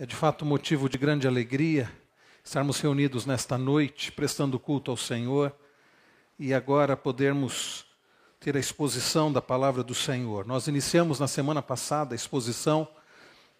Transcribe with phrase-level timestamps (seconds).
[0.00, 1.90] É de fato motivo de grande alegria
[2.44, 5.52] estarmos reunidos nesta noite, prestando culto ao Senhor
[6.38, 7.84] e agora podermos
[8.38, 10.46] ter a exposição da palavra do Senhor.
[10.46, 12.86] Nós iniciamos na semana passada a exposição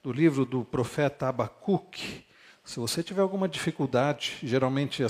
[0.01, 2.24] do livro do profeta Abacuque.
[2.64, 5.05] Se você tiver alguma dificuldade, geralmente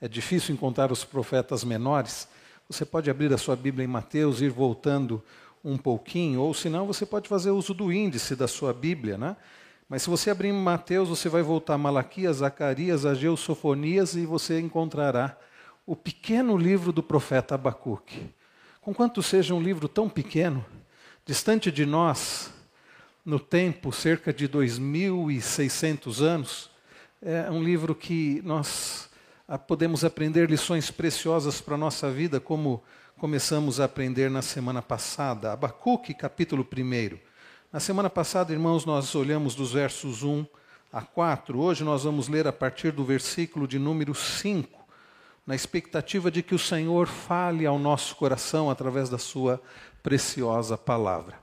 [0.00, 2.26] é difícil encontrar os profetas menores,
[2.68, 5.22] você pode abrir a sua Bíblia em Mateus e ir voltando
[5.64, 9.36] um pouquinho, ou senão você pode fazer uso do índice da sua Bíblia, né?
[9.88, 14.58] Mas se você abrir Mateus, você vai voltar a Malaquias, Zacarias, Ageu, Sofonias e você
[14.58, 15.36] encontrará
[15.86, 18.34] o pequeno livro do profeta Abacuque.
[18.80, 20.64] Conquanto seja um livro tão pequeno,
[21.24, 22.50] distante de nós,
[23.24, 26.70] no tempo, cerca de 2.600 anos,
[27.22, 29.08] é um livro que nós
[29.48, 32.82] ah, podemos aprender lições preciosas para a nossa vida, como
[33.16, 35.52] começamos a aprender na semana passada.
[35.52, 37.33] Abacuque, capítulo 1.
[37.74, 40.46] Na semana passada, irmãos, nós olhamos dos versos 1
[40.92, 41.58] a 4.
[41.58, 44.86] Hoje nós vamos ler a partir do versículo de número 5,
[45.44, 49.60] na expectativa de que o Senhor fale ao nosso coração através da sua
[50.04, 51.36] preciosa palavra.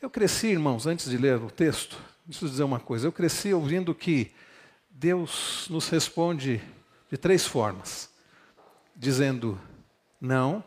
[0.00, 3.06] Eu cresci, irmãos, antes de ler o texto, preciso dizer uma coisa.
[3.06, 4.32] Eu cresci ouvindo que
[4.88, 6.62] Deus nos responde
[7.10, 8.08] de três formas:
[8.96, 9.60] dizendo
[10.18, 10.64] não,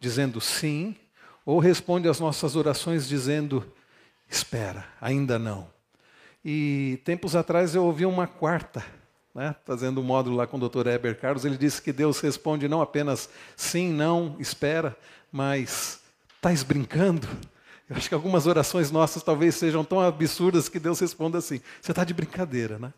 [0.00, 0.96] dizendo sim,
[1.44, 3.76] ou responde às nossas orações dizendo
[4.28, 5.68] espera, ainda não.
[6.44, 8.84] E tempos atrás eu ouvi uma quarta,
[9.34, 10.86] né, fazendo um módulo lá com o Dr.
[10.86, 14.96] Heber Carlos, ele disse que Deus responde não apenas sim, não, espera,
[15.30, 16.00] mas
[16.36, 17.28] estás brincando?
[17.88, 21.92] Eu acho que algumas orações nossas talvez sejam tão absurdas que Deus responda assim: você
[21.92, 22.92] está de brincadeira, né?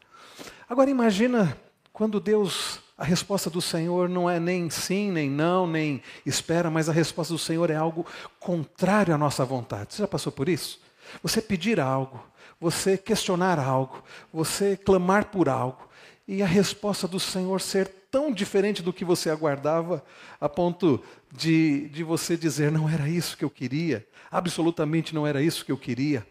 [0.68, 1.56] Agora imagina
[1.92, 6.88] quando Deus, a resposta do Senhor não é nem sim, nem não, nem espera, mas
[6.88, 8.06] a resposta do Senhor é algo
[8.38, 9.94] contrário à nossa vontade.
[9.94, 10.80] Você já passou por isso?
[11.22, 12.22] Você pedir algo,
[12.60, 15.88] você questionar algo, você clamar por algo,
[16.26, 20.04] e a resposta do Senhor ser tão diferente do que você aguardava,
[20.40, 21.02] a ponto
[21.32, 25.72] de, de você dizer: não era isso que eu queria, absolutamente não era isso que
[25.72, 26.26] eu queria.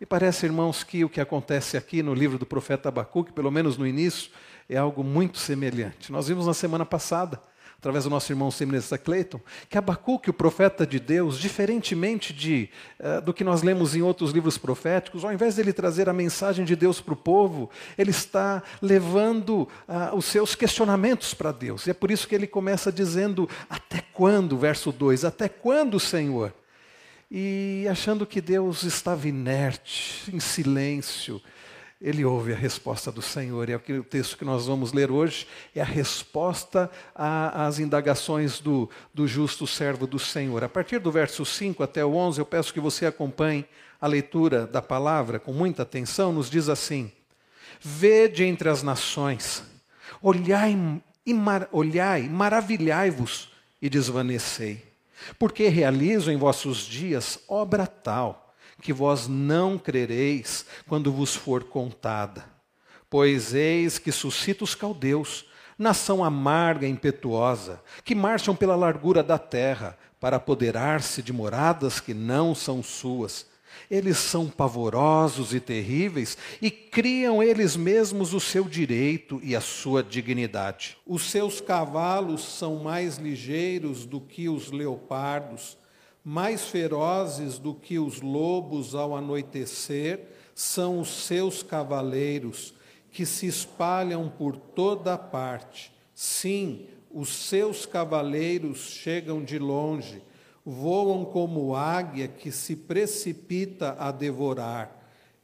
[0.00, 3.76] Me parece, irmãos, que o que acontece aqui no livro do profeta Abacuque, pelo menos
[3.76, 4.30] no início,
[4.68, 6.10] é algo muito semelhante.
[6.10, 7.40] Nós vimos na semana passada
[7.82, 12.70] através do nosso irmão seminarista Clayton, que Abacuque, o profeta de Deus, diferentemente de,
[13.00, 16.12] uh, do que nós lemos em outros livros proféticos, ao invés de ele trazer a
[16.12, 21.88] mensagem de Deus para o povo, ele está levando uh, os seus questionamentos para Deus.
[21.88, 24.56] E é por isso que ele começa dizendo: Até quando?
[24.56, 26.54] Verso 2: Até quando, Senhor?
[27.28, 31.42] E achando que Deus estava inerte, em silêncio,
[32.02, 33.68] ele ouve a resposta do Senhor.
[33.68, 38.90] E é o texto que nós vamos ler hoje é a resposta às indagações do,
[39.14, 40.64] do justo servo do Senhor.
[40.64, 43.64] A partir do verso 5 até o 11, eu peço que você acompanhe
[44.00, 46.32] a leitura da palavra com muita atenção.
[46.32, 47.12] Nos diz assim:
[47.80, 49.62] Vede entre as nações,
[50.20, 50.76] olhai,
[51.26, 54.84] mar, olhai maravilhai-vos e desvanecei,
[55.38, 58.42] porque realizo em vossos dias obra tal
[58.82, 62.44] que vós não crereis quando vos for contada.
[63.08, 65.46] Pois eis que suscita os caldeus,
[65.78, 72.12] nação amarga e impetuosa, que marcham pela largura da terra para apoderar-se de moradas que
[72.12, 73.46] não são suas.
[73.90, 80.02] Eles são pavorosos e terríveis e criam eles mesmos o seu direito e a sua
[80.02, 80.96] dignidade.
[81.06, 85.76] Os seus cavalos são mais ligeiros do que os leopardos
[86.24, 90.20] mais ferozes do que os lobos ao anoitecer
[90.54, 92.74] são os seus cavaleiros,
[93.10, 95.92] que se espalham por toda parte.
[96.14, 100.22] Sim, os seus cavaleiros chegam de longe,
[100.64, 104.98] voam como águia que se precipita a devorar.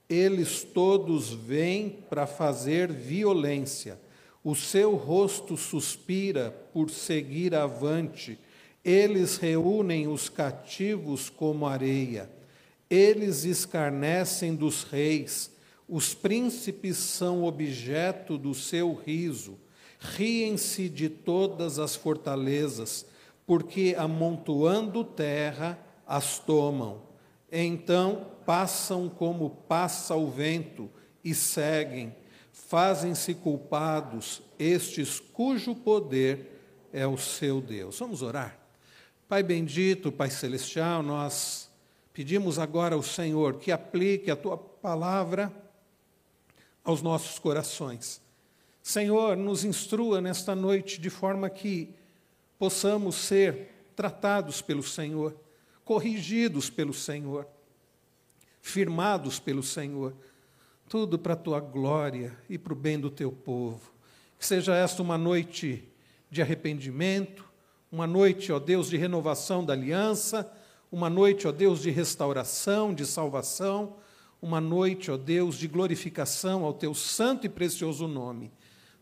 [0.08, 4.00] Eles todos vêm para fazer violência.
[4.42, 8.38] O seu rosto suspira por seguir avante
[8.88, 12.30] eles reúnem os cativos como areia,
[12.88, 15.50] eles escarnecem dos reis,
[15.86, 19.58] os príncipes são objeto do seu riso,
[20.00, 23.04] riem-se de todas as fortalezas,
[23.46, 27.02] porque amontoando terra as tomam.
[27.52, 30.88] Então passam como passa o vento
[31.22, 32.14] e seguem,
[32.52, 37.98] fazem-se culpados estes cujo poder é o seu Deus.
[37.98, 38.57] Vamos orar?
[39.28, 41.70] Pai bendito, Pai celestial, nós
[42.14, 45.52] pedimos agora ao Senhor que aplique a tua palavra
[46.82, 48.22] aos nossos corações.
[48.82, 51.94] Senhor, nos instrua nesta noite de forma que
[52.58, 55.38] possamos ser tratados pelo Senhor,
[55.84, 57.46] corrigidos pelo Senhor,
[58.62, 60.14] firmados pelo Senhor.
[60.88, 63.92] tudo para a tua glória e para o bem do teu povo.
[64.38, 65.86] Que seja esta uma noite
[66.30, 67.47] de arrependimento,
[67.90, 70.50] uma noite, ó Deus, de renovação da aliança,
[70.90, 73.96] uma noite, ó Deus, de restauração, de salvação,
[74.40, 78.52] uma noite, ó Deus, de glorificação ao teu santo e precioso nome.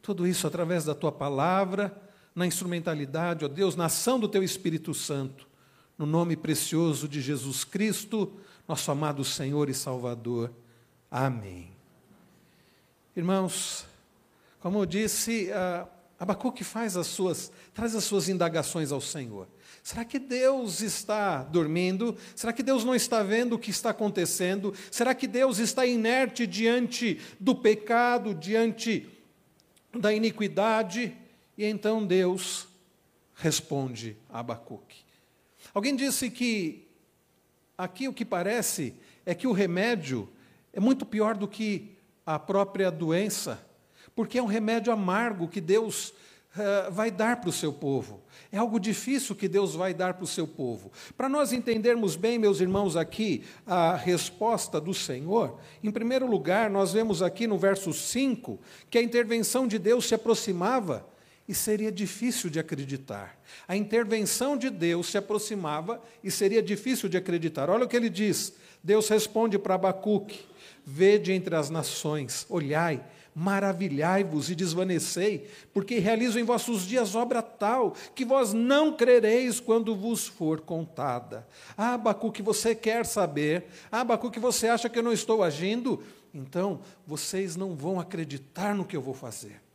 [0.00, 2.00] Tudo isso através da tua palavra,
[2.34, 5.48] na instrumentalidade, ó Deus, na ação do teu Espírito Santo,
[5.98, 8.32] no nome precioso de Jesus Cristo,
[8.68, 10.52] nosso amado Senhor e Salvador.
[11.10, 11.70] Amém.
[13.16, 13.86] Irmãos,
[14.60, 15.48] como eu disse,
[16.18, 19.48] Abacuque faz as suas, traz as suas indagações ao Senhor.
[19.82, 22.16] Será que Deus está dormindo?
[22.34, 24.74] Será que Deus não está vendo o que está acontecendo?
[24.90, 29.08] Será que Deus está inerte diante do pecado, diante
[29.92, 31.14] da iniquidade?
[31.56, 32.66] E então Deus
[33.34, 35.04] responde a Abacuque.
[35.74, 36.88] Alguém disse que
[37.76, 38.94] aqui o que parece
[39.26, 40.28] é que o remédio
[40.72, 43.65] é muito pior do que a própria doença,
[44.16, 48.22] porque é um remédio amargo que Deus uh, vai dar para o seu povo.
[48.50, 50.90] É algo difícil que Deus vai dar para o seu povo.
[51.14, 56.94] Para nós entendermos bem, meus irmãos, aqui a resposta do Senhor, em primeiro lugar, nós
[56.94, 58.58] vemos aqui no verso 5
[58.88, 61.06] que a intervenção de Deus se aproximava
[61.46, 63.38] e seria difícil de acreditar.
[63.68, 67.68] A intervenção de Deus se aproximava e seria difícil de acreditar.
[67.68, 68.54] Olha o que ele diz.
[68.82, 70.40] Deus responde para Abacuque:
[70.84, 73.04] Vede entre as nações, olhai
[73.38, 79.94] maravilhai-vos e desvanecei, porque realizo em vossos dias obra tal, que vós não crereis quando
[79.94, 81.46] vos for contada.
[81.76, 86.02] Abacu, que você quer saber, Abacu, que você acha que eu não estou agindo,
[86.32, 89.65] então vocês não vão acreditar no que eu vou fazer.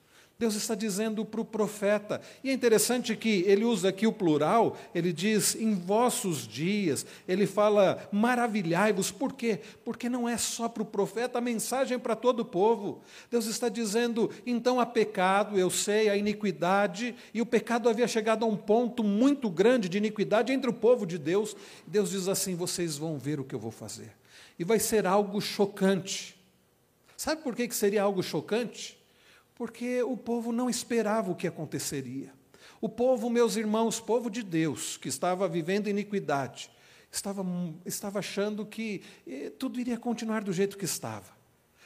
[0.41, 2.19] Deus está dizendo para o profeta.
[2.43, 7.45] E é interessante que ele usa aqui o plural, ele diz em vossos dias, ele
[7.45, 9.11] fala maravilhai-vos.
[9.11, 9.59] Por quê?
[9.85, 13.03] Porque não é só para o profeta, a mensagem é para todo o povo.
[13.29, 18.43] Deus está dizendo, então há pecado, eu sei, a iniquidade, e o pecado havia chegado
[18.43, 21.55] a um ponto muito grande de iniquidade entre o povo de Deus.
[21.85, 24.11] Deus diz assim: vocês vão ver o que eu vou fazer.
[24.57, 26.35] E vai ser algo chocante.
[27.15, 28.99] Sabe por que, que seria algo chocante?
[29.61, 32.33] Porque o povo não esperava o que aconteceria.
[32.81, 36.71] O povo, meus irmãos, povo de Deus, que estava vivendo iniquidade,
[37.11, 37.45] estava,
[37.85, 41.31] estava achando que eh, tudo iria continuar do jeito que estava.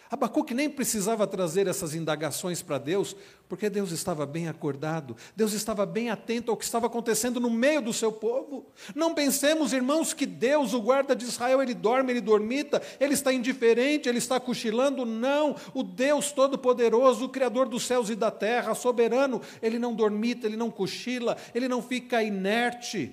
[0.10, 3.16] Abacuque nem precisava trazer essas indagações para Deus,
[3.50, 7.82] porque Deus estava bem acordado, Deus estava bem atento ao que estava acontecendo no meio
[7.82, 8.68] do seu povo.
[8.94, 13.34] Não pensemos, irmãos, que Deus, o guarda de Israel, ele dorme, ele dormita, ele está
[13.34, 15.06] indiferente, ele está cochilando.
[15.06, 20.46] Não, o Deus Todo-Poderoso, o Criador dos céus e da terra, soberano, ele não dormita,
[20.46, 23.12] ele não cochila, ele não fica inerte.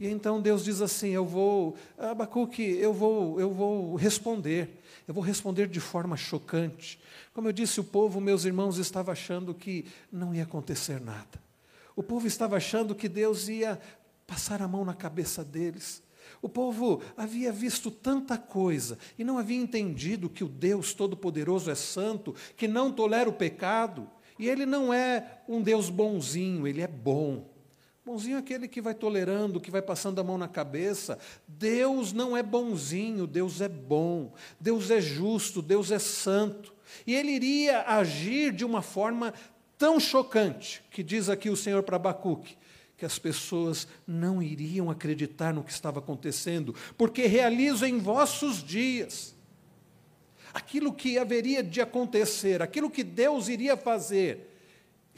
[0.00, 4.77] E então Deus diz assim: Eu vou, Abacuque, eu vou, eu vou responder.
[5.08, 7.00] Eu vou responder de forma chocante.
[7.32, 11.42] Como eu disse, o povo, meus irmãos, estava achando que não ia acontecer nada.
[11.96, 13.80] O povo estava achando que Deus ia
[14.26, 16.02] passar a mão na cabeça deles.
[16.42, 21.74] O povo havia visto tanta coisa e não havia entendido que o Deus Todo-Poderoso é
[21.74, 24.06] santo, que não tolera o pecado.
[24.38, 27.48] E ele não é um Deus bonzinho, ele é bom.
[28.08, 31.18] Bonzinho é aquele que vai tolerando, que vai passando a mão na cabeça.
[31.46, 34.32] Deus não é bonzinho, Deus é bom.
[34.58, 36.72] Deus é justo, Deus é santo.
[37.06, 39.34] E ele iria agir de uma forma
[39.76, 42.56] tão chocante, que diz aqui o Senhor para Abacuque,
[42.96, 49.36] que as pessoas não iriam acreditar no que estava acontecendo, porque realizo em vossos dias
[50.54, 54.47] aquilo que haveria de acontecer, aquilo que Deus iria fazer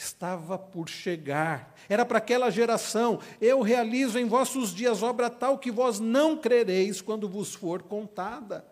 [0.01, 1.75] estava por chegar.
[1.89, 7.01] Era para aquela geração: Eu realizo em vossos dias obra tal que vós não crereis
[7.01, 8.65] quando vos for contada.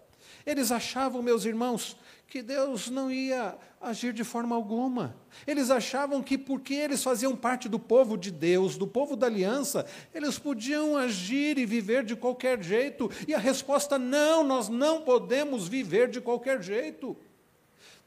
[0.46, 5.14] Eles achavam, meus irmãos, que Deus não ia agir de forma alguma.
[5.46, 9.84] Eles achavam que, porque eles faziam parte do povo de Deus, do povo da aliança,
[10.14, 13.10] eles podiam agir e viver de qualquer jeito.
[13.26, 17.14] E a resposta: não, nós não podemos viver de qualquer jeito.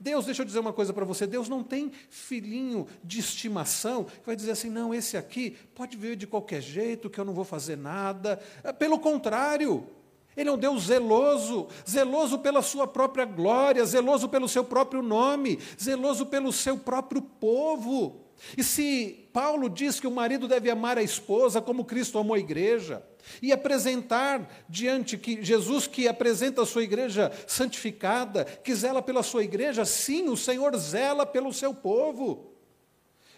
[0.01, 4.25] Deus, deixa eu dizer uma coisa para você: Deus não tem filhinho de estimação que
[4.25, 7.45] vai dizer assim, não, esse aqui pode viver de qualquer jeito, que eu não vou
[7.45, 8.41] fazer nada.
[8.63, 9.87] É, pelo contrário,
[10.35, 15.59] Ele é um Deus zeloso, zeloso pela sua própria glória, zeloso pelo seu próprio nome,
[15.79, 18.21] zeloso pelo seu próprio povo.
[18.57, 22.39] E se Paulo diz que o marido deve amar a esposa como Cristo amou a
[22.39, 23.03] igreja,
[23.41, 29.43] e apresentar diante que Jesus que apresenta a sua igreja santificada, que zela pela sua
[29.43, 32.51] igreja, sim, o Senhor zela pelo seu povo.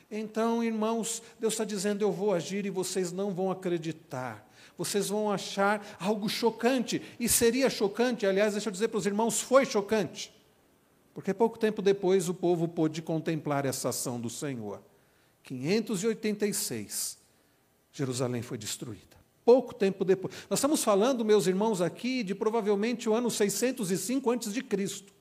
[0.10, 4.50] Então, irmãos, Deus está dizendo: eu vou agir e vocês não vão acreditar.
[4.78, 9.40] Vocês vão achar algo chocante, e seria chocante, aliás, deixa eu dizer para os irmãos,
[9.40, 10.34] foi chocante.
[11.14, 14.82] Porque pouco tempo depois o povo pôde contemplar essa ação do Senhor.
[15.44, 17.18] 586,
[17.92, 19.14] Jerusalém foi destruída.
[19.46, 20.34] Pouco tempo depois.
[20.50, 25.14] Nós estamos falando, meus irmãos, aqui de provavelmente o ano 605 antes de Cristo.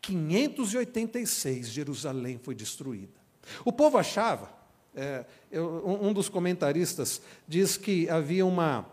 [0.00, 3.18] 586, Jerusalém foi destruída.
[3.64, 4.52] O povo achava,
[4.94, 8.86] é, eu, um dos comentaristas diz que havia uma,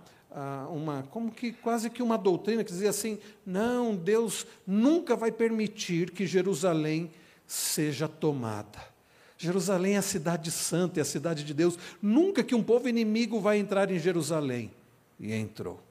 [0.71, 6.11] uma, como que quase que uma doutrina que dizia assim: não, Deus nunca vai permitir
[6.11, 7.11] que Jerusalém
[7.45, 8.94] seja tomada.
[9.37, 11.77] Jerusalém é a cidade santa, é a cidade de Deus.
[12.01, 14.71] Nunca que um povo inimigo vai entrar em Jerusalém.
[15.19, 15.81] E entrou.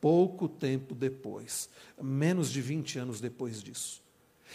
[0.00, 1.68] Pouco tempo depois,
[2.00, 4.02] menos de 20 anos depois disso.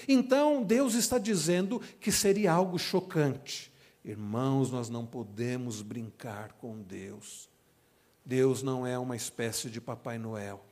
[0.07, 3.71] Então, Deus está dizendo que seria algo chocante.
[4.03, 7.49] Irmãos, nós não podemos brincar com Deus.
[8.25, 10.63] Deus não é uma espécie de Papai Noel.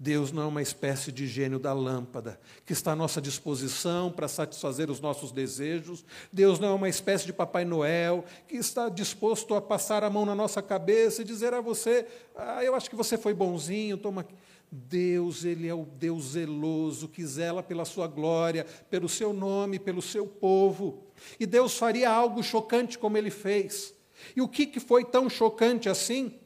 [0.00, 4.28] Deus não é uma espécie de gênio da lâmpada que está à nossa disposição para
[4.28, 6.04] satisfazer os nossos desejos.
[6.32, 10.24] Deus não é uma espécie de Papai Noel que está disposto a passar a mão
[10.24, 14.20] na nossa cabeça e dizer a você: ah, eu acho que você foi bonzinho, toma
[14.20, 14.34] aqui.
[14.70, 20.00] Deus, Ele é o Deus zeloso que zela pela sua glória, pelo seu nome, pelo
[20.00, 21.02] seu povo.
[21.40, 23.94] E Deus faria algo chocante como Ele fez.
[24.36, 26.38] E o que, que foi tão chocante assim?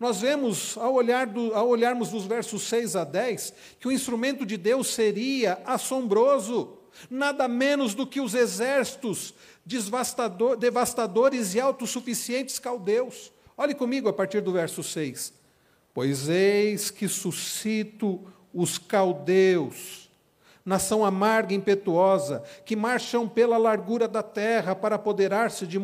[0.00, 4.46] Nós vemos, ao, olhar do, ao olharmos dos versos 6 a 10, que o instrumento
[4.46, 6.78] de Deus seria assombroso,
[7.10, 9.34] nada menos do que os exércitos
[10.58, 13.30] devastadores e autossuficientes caldeus.
[13.58, 15.34] Olhe comigo a partir do verso 6.
[15.92, 20.08] Pois eis que suscito os caldeus,
[20.64, 25.78] nação amarga e impetuosa, que marcham pela largura da terra para apoderar-se de,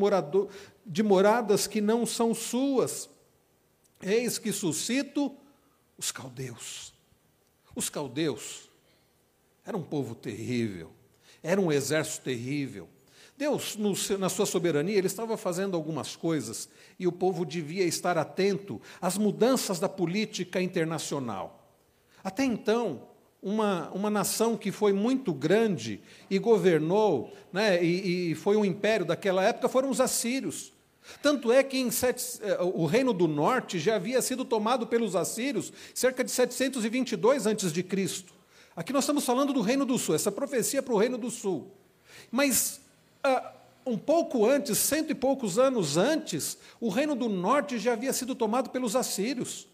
[0.86, 3.14] de moradas que não são suas.
[4.02, 5.34] Eis que suscito
[5.96, 6.92] os caldeus.
[7.74, 8.70] Os caldeus
[9.64, 10.92] eram um povo terrível,
[11.42, 12.88] era um exército terrível,
[13.36, 18.16] Deus, no, na sua soberania, ele estava fazendo algumas coisas e o povo devia estar
[18.16, 21.70] atento às mudanças da política internacional.
[22.24, 23.08] Até então,
[23.42, 26.00] uma, uma nação que foi muito grande
[26.30, 30.72] e governou, né, e, e foi um império daquela época, foram os assírios.
[31.22, 35.72] Tanto é que sete, eh, o reino do norte já havia sido tomado pelos assírios
[35.94, 37.86] cerca de 722 a.C.
[38.74, 41.70] Aqui nós estamos falando do reino do sul, essa profecia para o reino do sul.
[42.30, 42.80] Mas
[43.22, 43.52] ah,
[43.86, 48.34] um pouco antes, cento e poucos anos antes, o reino do norte já havia sido
[48.34, 49.68] tomado pelos assírios.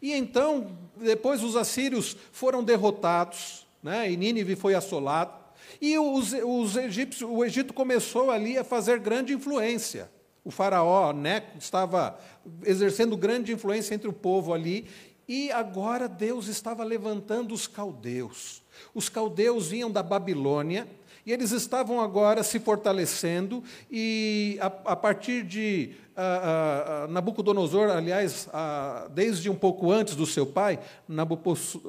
[0.00, 5.42] E então, depois os assírios foram derrotados, né, e Nínive foi assolado,
[5.80, 10.10] e os, os egípcios, o Egito começou ali a fazer grande influência.
[10.44, 12.18] O faraó Neco estava
[12.64, 14.88] exercendo grande influência entre o povo ali,
[15.28, 18.62] e agora Deus estava levantando os caldeus.
[18.94, 20.88] Os caldeus vinham da Babilônia,
[21.24, 28.48] e eles estavam agora se fortalecendo, e a, a partir de a, a, Nabucodonosor, aliás,
[29.14, 30.78] desde um pouco antes do seu pai,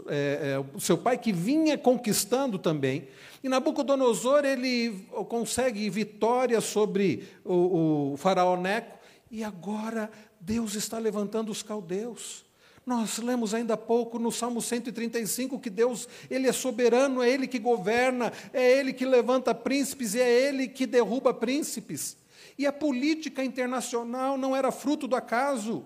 [0.08, 3.08] é, é, seu pai que vinha conquistando também,
[3.44, 9.00] e Nabucodonosor ele consegue vitória sobre o, o faraó Neco,
[9.32, 12.43] e agora Deus está levantando os caldeus.
[12.86, 17.48] Nós lemos ainda há pouco no Salmo 135 que Deus, Ele é soberano, é Ele
[17.48, 22.18] que governa, é Ele que levanta príncipes e é Ele que derruba príncipes.
[22.58, 25.86] E a política internacional não era fruto do acaso.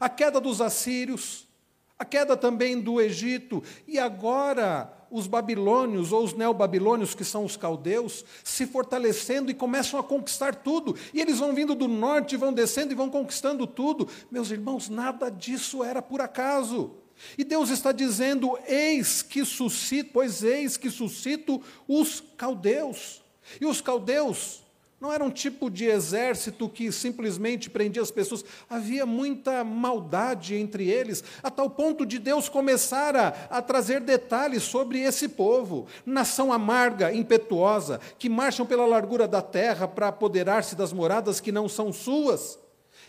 [0.00, 1.46] A queda dos assírios,
[1.98, 7.56] a queda também do Egito, e agora os babilônios ou os neobabilônios, que são os
[7.56, 10.96] caldeus, se fortalecendo e começam a conquistar tudo.
[11.12, 14.08] E eles vão vindo do norte, vão descendo e vão conquistando tudo.
[14.30, 16.92] Meus irmãos, nada disso era por acaso.
[17.36, 23.22] E Deus está dizendo: eis que suscito, pois eis que suscito os caldeus.
[23.60, 24.62] E os caldeus
[25.00, 28.44] não era um tipo de exército que simplesmente prendia as pessoas.
[28.68, 34.64] Havia muita maldade entre eles, a tal ponto de Deus começar a, a, trazer detalhes
[34.64, 35.86] sobre esse povo.
[36.04, 41.68] Nação amarga, impetuosa, que marcham pela largura da terra para apoderar-se das moradas que não
[41.68, 42.58] são suas.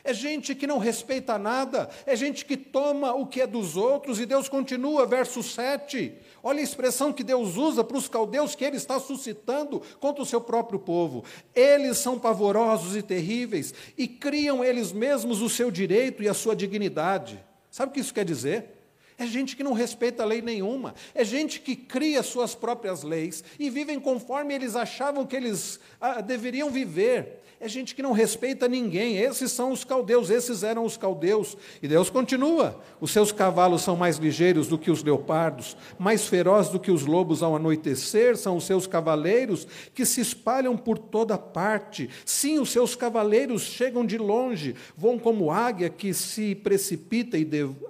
[0.04, 4.20] É gente que não respeita nada, é gente que toma o que é dos outros,
[4.20, 6.14] e Deus continua, verso 7.
[6.42, 10.26] Olha a expressão que Deus usa para os caldeus que ele está suscitando contra o
[10.26, 11.24] seu próprio povo.
[11.54, 16.56] Eles são pavorosos e terríveis, e criam eles mesmos o seu direito e a sua
[16.56, 17.44] dignidade.
[17.70, 18.80] Sabe o que isso quer dizer?
[19.20, 20.96] É gente que não respeita lei nenhuma.
[21.14, 26.22] É gente que cria suas próprias leis e vivem conforme eles achavam que eles ah,
[26.22, 29.18] deveriam viver é gente que não respeita ninguém.
[29.18, 31.58] Esses são os caldeus, esses eram os caldeus.
[31.84, 36.72] E Deus continua: os seus cavalos são mais ligeiros do que os leopardos, mais ferozes
[36.72, 41.38] do que os lobos ao anoitecer, são os seus cavaleiros que se espalham por toda
[41.38, 42.10] parte.
[42.24, 47.38] Sim, os seus cavaleiros chegam de longe, vão como águia que se precipita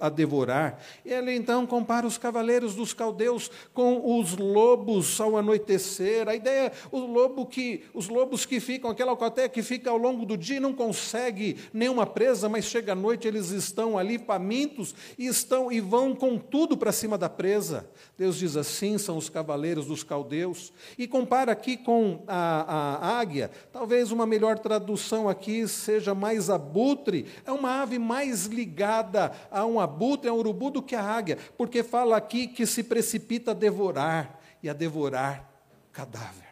[0.00, 0.82] a devorar.
[1.06, 6.28] Ele então compara os cavaleiros dos caldeus com os lobos ao anoitecer.
[6.28, 9.98] A ideia o lobo que, os lobos que ficam, aquela alcateia que que fica ao
[9.98, 14.18] longo do dia e não consegue nenhuma presa, mas chega à noite eles estão ali
[14.18, 17.86] famintos e estão e vão com tudo para cima da presa.
[18.16, 20.72] Deus diz assim: são os cavaleiros dos caldeus.
[20.96, 23.50] E compara aqui com a, a águia.
[23.70, 27.26] Talvez uma melhor tradução aqui seja mais abutre.
[27.44, 31.36] É uma ave mais ligada a um abutre, a um urubu, do que a águia,
[31.58, 35.50] porque fala aqui que se precipita a devorar e a devorar
[35.92, 36.49] cadáver.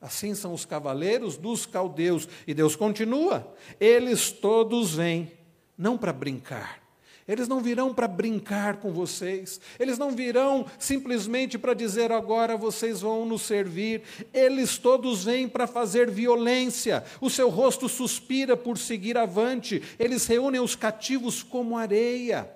[0.00, 2.28] Assim são os cavaleiros dos caldeus.
[2.46, 5.30] E Deus continua: eles todos vêm,
[5.76, 6.80] não para brincar.
[7.28, 13.02] Eles não virão para brincar com vocês, eles não virão simplesmente para dizer agora vocês
[13.02, 14.02] vão nos servir,
[14.34, 20.60] eles todos vêm para fazer violência, o seu rosto suspira por seguir avante, eles reúnem
[20.60, 22.50] os cativos como areia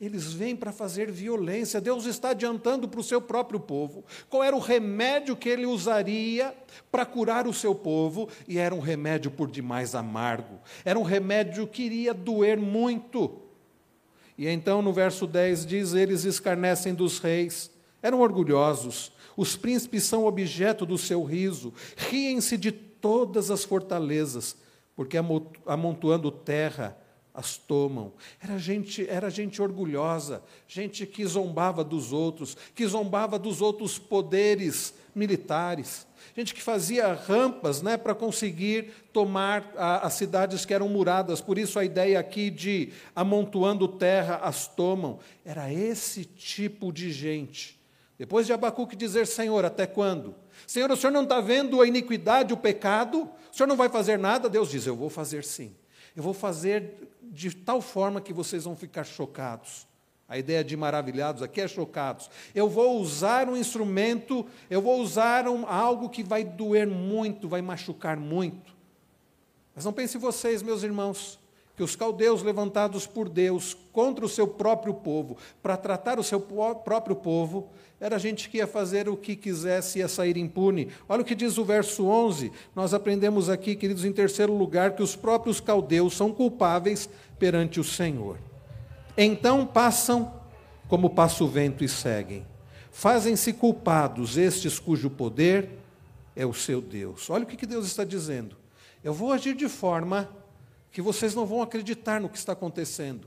[0.00, 1.80] eles vêm para fazer violência.
[1.80, 6.54] Deus está adiantando para o seu próprio povo qual era o remédio que ele usaria
[6.90, 11.66] para curar o seu povo, e era um remédio por demais amargo, era um remédio
[11.66, 13.42] que iria doer muito.
[14.36, 17.70] E então no verso 10 diz: Eles escarnecem dos reis,
[18.02, 24.56] eram orgulhosos, os príncipes são objeto do seu riso, riem-se de todas as fortalezas,
[24.94, 25.16] porque
[25.66, 26.96] amontoando terra,
[27.36, 28.14] as tomam.
[28.42, 34.94] Era gente, era gente orgulhosa, gente que zombava dos outros, que zombava dos outros poderes
[35.14, 41.40] militares, gente que fazia rampas né, para conseguir tomar a, as cidades que eram muradas.
[41.40, 45.18] Por isso a ideia aqui de amontoando terra as tomam.
[45.44, 47.78] Era esse tipo de gente.
[48.18, 50.34] Depois de Abacuque dizer, Senhor, até quando?
[50.66, 53.28] Senhor, o Senhor não está vendo a iniquidade, o pecado?
[53.52, 54.48] O Senhor não vai fazer nada?
[54.48, 55.74] Deus diz, eu vou fazer sim.
[56.14, 56.94] Eu vou fazer
[57.32, 59.86] de tal forma que vocês vão ficar chocados.
[60.28, 62.28] A ideia de maravilhados aqui é chocados.
[62.54, 67.62] Eu vou usar um instrumento, eu vou usar um, algo que vai doer muito, vai
[67.62, 68.74] machucar muito.
[69.74, 71.38] Mas não pense vocês, meus irmãos,
[71.76, 76.40] que os caldeus levantados por Deus contra o seu próprio povo, para tratar o seu
[76.40, 77.68] próprio povo,
[78.00, 80.88] era gente que ia fazer o que quisesse e ia sair impune.
[81.08, 82.50] Olha o que diz o verso 11.
[82.74, 87.08] Nós aprendemos aqui, queridos, em terceiro lugar, que os próprios caldeus são culpáveis
[87.38, 88.38] perante o Senhor.
[89.16, 90.32] Então passam
[90.88, 92.46] como passa o vento e seguem.
[92.90, 95.70] Fazem-se culpados estes cujo poder
[96.34, 97.28] é o seu Deus.
[97.28, 98.56] Olha o que Deus está dizendo.
[99.02, 100.28] Eu vou agir de forma
[100.90, 103.26] que vocês não vão acreditar no que está acontecendo,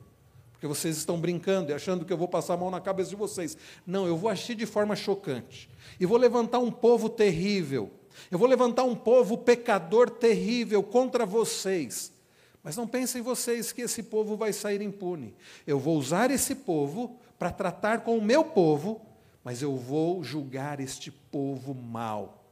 [0.51, 3.15] porque vocês estão brincando e achando que eu vou passar a mão na cabeça de
[3.15, 3.57] vocês.
[3.85, 5.69] Não, eu vou agir de forma chocante
[5.99, 7.91] e vou levantar um povo terrível.
[8.29, 12.11] Eu vou levantar um povo pecador terrível contra vocês.
[12.63, 15.33] Mas não pensem vocês que esse povo vai sair impune.
[15.65, 19.01] Eu vou usar esse povo para tratar com o meu povo,
[19.43, 22.43] mas eu vou julgar este povo mal.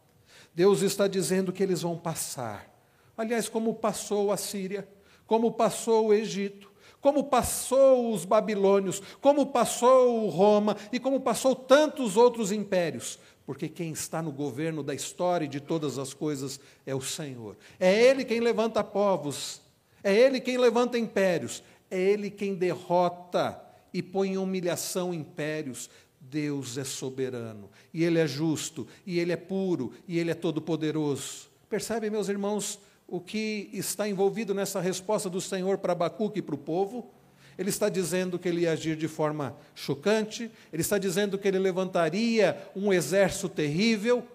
[0.56, 2.74] Deus está dizendo que eles vão passar.
[3.18, 4.88] Aliás, como passou a Síria,
[5.28, 12.18] como passou o Egito, como passou os babilônios, como passou Roma e como passou tantos
[12.18, 16.96] outros impérios, porque quem está no governo da história e de todas as coisas é
[16.96, 17.56] o Senhor.
[17.80, 19.62] É Ele quem levanta povos,
[20.04, 21.62] é Ele quem levanta impérios,
[21.92, 23.62] é Ele quem derrota
[23.94, 25.90] e põe em humilhação impérios.
[26.20, 31.48] Deus é soberano, e Ele é justo, e Ele é puro, e Ele é todo-poderoso.
[31.70, 36.56] Percebem, meus irmãos, o que está envolvido nessa resposta do Senhor para Abacuque e para
[36.56, 37.10] o povo.
[37.58, 41.58] Ele está dizendo que ele ia agir de forma chocante, ele está dizendo que ele
[41.58, 44.28] levantaria um exército terrível,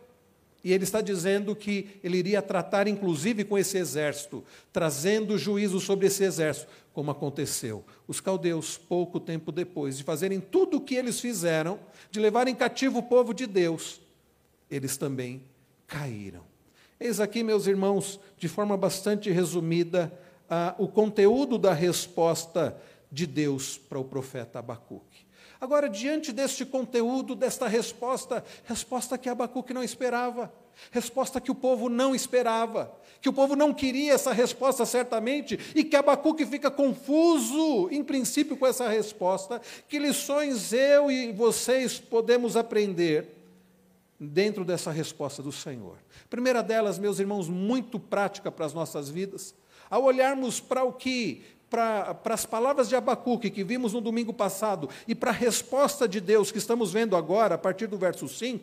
[0.65, 6.07] e ele está dizendo que ele iria tratar, inclusive, com esse exército, trazendo juízo sobre
[6.07, 7.85] esse exército, como aconteceu.
[8.07, 11.81] Os caldeus, pouco tempo depois de fazerem tudo o que eles fizeram,
[12.11, 14.01] de levarem cativo o povo de Deus,
[14.71, 15.43] eles também
[15.87, 16.52] caíram.
[17.05, 20.17] Eis aqui, meus irmãos, de forma bastante resumida,
[20.79, 25.27] o conteúdo da resposta de Deus para o profeta Abacuque.
[25.61, 30.53] Agora, diante deste conteúdo, desta resposta, resposta que Abacuque não esperava,
[30.93, 35.83] resposta que o povo não esperava, que o povo não queria essa resposta certamente, e
[35.83, 39.61] que Abacuque fica confuso, em princípio, com essa resposta.
[39.89, 43.42] Que lições eu e vocês podemos aprender
[44.29, 45.97] dentro dessa resposta do Senhor?
[46.31, 49.55] Primeira delas, meus irmãos, muito prática para as nossas vidas,
[49.91, 54.33] ao olharmos para o que para, para as palavras de Abacuque que vimos no domingo
[54.33, 58.29] passado e para a resposta de Deus que estamos vendo agora, a partir do verso
[58.29, 58.63] 5,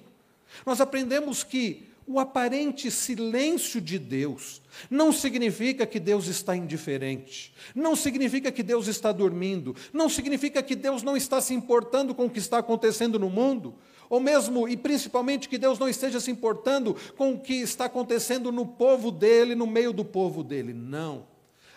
[0.63, 7.95] nós aprendemos que o aparente silêncio de Deus não significa que Deus está indiferente, não
[7.95, 12.29] significa que Deus está dormindo, não significa que Deus não está se importando com o
[12.29, 13.75] que está acontecendo no mundo,
[14.09, 18.51] ou mesmo e principalmente que Deus não esteja se importando com o que está acontecendo
[18.51, 20.73] no povo dele, no meio do povo dele.
[20.73, 21.27] Não.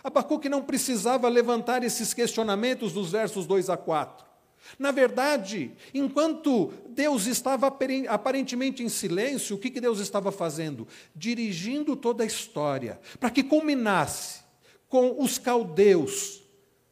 [0.02, 4.32] Abacuque não precisava levantar esses questionamentos dos versos 2 a 4.
[4.78, 7.66] Na verdade, enquanto Deus estava
[8.08, 10.86] aparentemente em silêncio, o que Deus estava fazendo?
[11.14, 14.40] Dirigindo toda a história, para que culminasse
[14.88, 16.42] com os caldeus,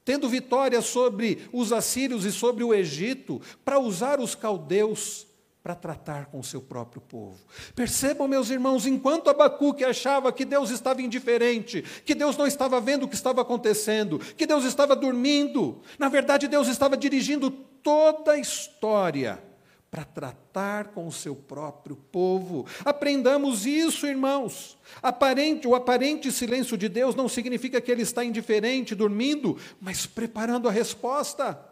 [0.04, 5.29] tendo vitória sobre os assírios e sobre o Egito, para usar os caldeus
[5.62, 7.38] para tratar com o seu próprio povo.
[7.74, 13.04] Percebam, meus irmãos, enquanto Abacuque achava que Deus estava indiferente, que Deus não estava vendo
[13.04, 18.38] o que estava acontecendo, que Deus estava dormindo, na verdade, Deus estava dirigindo toda a
[18.38, 19.42] história
[19.90, 22.64] para tratar com o seu próprio povo.
[22.84, 24.78] Aprendamos isso, irmãos.
[25.02, 30.68] Aparente, o aparente silêncio de Deus não significa que ele está indiferente, dormindo, mas preparando
[30.68, 31.69] a resposta.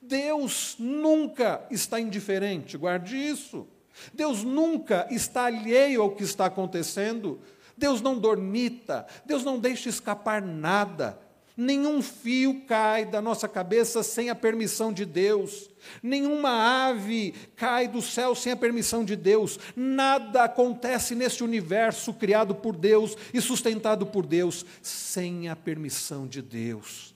[0.00, 3.66] Deus nunca está indiferente, guarde isso.
[4.12, 7.40] Deus nunca está alheio ao que está acontecendo.
[7.76, 11.18] Deus não dormita, Deus não deixa escapar nada.
[11.56, 15.70] Nenhum fio cai da nossa cabeça sem a permissão de Deus.
[16.02, 16.50] Nenhuma
[16.88, 19.58] ave cai do céu sem a permissão de Deus.
[19.74, 26.42] Nada acontece neste universo criado por Deus e sustentado por Deus sem a permissão de
[26.42, 27.15] Deus.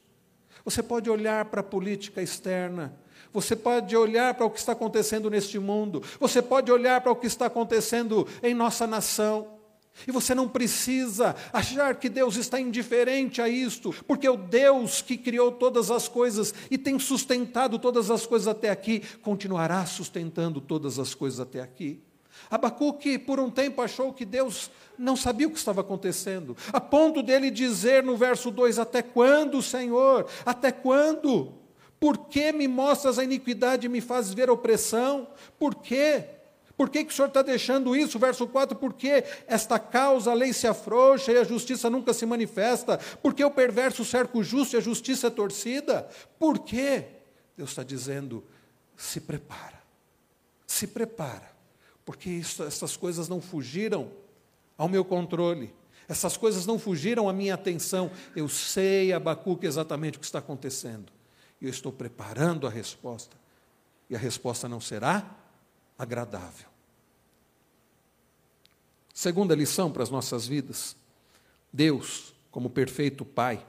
[0.64, 2.98] Você pode olhar para a política externa,
[3.32, 7.16] você pode olhar para o que está acontecendo neste mundo, você pode olhar para o
[7.16, 9.58] que está acontecendo em nossa nação.
[10.06, 15.16] E você não precisa achar que Deus está indiferente a isto, porque o Deus que
[15.16, 20.98] criou todas as coisas e tem sustentado todas as coisas até aqui, continuará sustentando todas
[20.98, 22.02] as coisas até aqui.
[22.50, 27.22] Abacuque, por um tempo, achou que Deus não sabia o que estava acontecendo, a ponto
[27.22, 30.26] dele dizer no verso 2: Até quando, Senhor?
[30.44, 31.54] Até quando?
[31.98, 35.28] Por que me mostras a iniquidade e me fazes ver a opressão?
[35.58, 36.24] Por quê?
[36.80, 38.18] Por que, que o Senhor está deixando isso?
[38.18, 42.98] Verso 4, porque esta causa a lei se afrouxa e a justiça nunca se manifesta?
[43.22, 46.08] Porque o perverso cerca o justo e a justiça é torcida?
[46.38, 47.04] Por quê?
[47.54, 48.42] Deus está dizendo:
[48.96, 49.82] se prepara,
[50.66, 51.49] se prepara,
[52.10, 54.10] porque isso, essas coisas não fugiram
[54.76, 55.72] ao meu controle.
[56.08, 58.10] Essas coisas não fugiram à minha atenção.
[58.34, 61.12] Eu sei, Abacuque, exatamente o que está acontecendo.
[61.60, 63.36] E eu estou preparando a resposta.
[64.08, 65.24] E a resposta não será
[65.96, 66.66] agradável.
[69.14, 70.96] Segunda lição para as nossas vidas:
[71.72, 73.64] Deus, como perfeito Pai,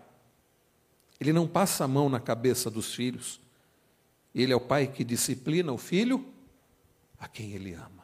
[1.20, 3.40] Ele não passa a mão na cabeça dos filhos.
[4.34, 6.26] Ele é o Pai que disciplina o filho
[7.20, 8.02] a quem Ele ama.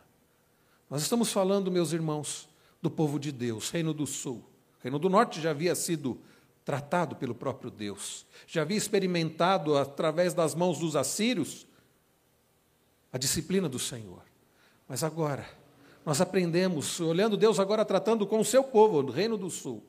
[0.90, 2.48] Nós estamos falando, meus irmãos,
[2.82, 4.44] do povo de Deus, Reino do Sul.
[4.82, 6.18] Reino do Norte já havia sido
[6.64, 11.66] tratado pelo próprio Deus, já havia experimentado, através das mãos dos assírios,
[13.12, 14.22] a disciplina do Senhor.
[14.88, 15.46] Mas agora,
[16.06, 19.84] nós aprendemos, olhando Deus agora tratando com o seu povo, o Reino do Sul,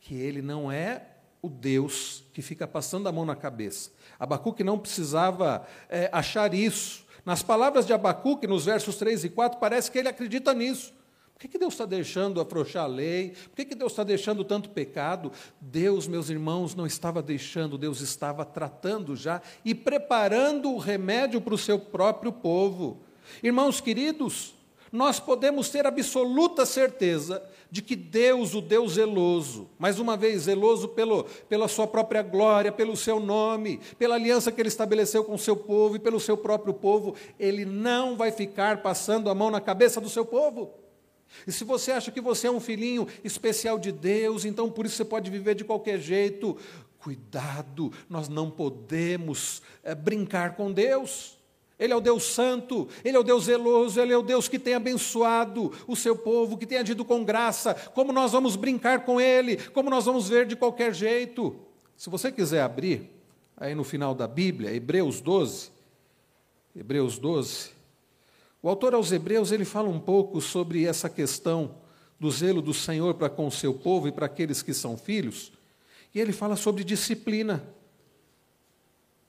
[0.00, 1.04] que ele não é
[1.40, 3.90] o Deus que fica passando a mão na cabeça.
[4.18, 7.06] Abacuque não precisava é, achar isso.
[7.28, 10.94] Nas palavras de Abacuque, nos versos 3 e 4, parece que ele acredita nisso.
[11.34, 13.34] Por que, que Deus está deixando afrouxar a lei?
[13.50, 15.30] Por que, que Deus está deixando tanto pecado?
[15.60, 21.52] Deus, meus irmãos, não estava deixando, Deus estava tratando já e preparando o remédio para
[21.52, 23.02] o seu próprio povo.
[23.42, 24.54] Irmãos queridos,
[24.90, 30.88] nós podemos ter absoluta certeza de que Deus, o Deus zeloso, mais uma vez, zeloso
[30.88, 35.38] pelo, pela sua própria glória, pelo seu nome, pela aliança que ele estabeleceu com o
[35.38, 39.60] seu povo e pelo seu próprio povo, ele não vai ficar passando a mão na
[39.60, 40.72] cabeça do seu povo.
[41.46, 44.96] E se você acha que você é um filhinho especial de Deus, então por isso
[44.96, 46.56] você pode viver de qualquer jeito,
[46.98, 51.37] cuidado, nós não podemos é, brincar com Deus.
[51.78, 54.58] Ele é o Deus santo, Ele é o Deus zeloso, Ele é o Deus que
[54.58, 57.74] tem abençoado o seu povo, que tem agido com graça.
[57.94, 59.56] Como nós vamos brincar com Ele?
[59.56, 61.54] Como nós vamos ver de qualquer jeito?
[61.96, 63.10] Se você quiser abrir,
[63.56, 65.70] aí no final da Bíblia, Hebreus 12,
[66.74, 67.70] Hebreus 12,
[68.60, 71.76] O autor aos Hebreus ele fala um pouco sobre essa questão
[72.18, 75.52] do zelo do Senhor para com o seu povo e para aqueles que são filhos,
[76.12, 77.62] e ele fala sobre disciplina.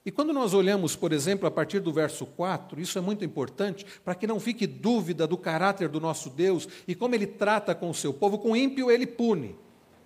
[0.10, 3.86] E quando nós olhamos, por exemplo, a partir do verso 4, isso é muito importante
[4.04, 7.92] para que não fique dúvida do caráter do nosso Deus e como ele trata com
[7.92, 9.56] o seu povo, com ímpio ele pune.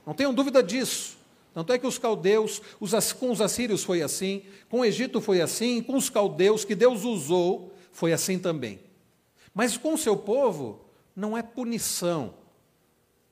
[0.06, 1.18] Não tenham dúvida disso.
[1.54, 5.40] Tanto é que os caldeus, os, com os assírios foi assim, com o Egito foi
[5.40, 8.82] assim, com os caldeus que Deus usou, foi assim também.
[9.54, 10.82] Mas com o seu povo,
[11.16, 12.34] não é punição,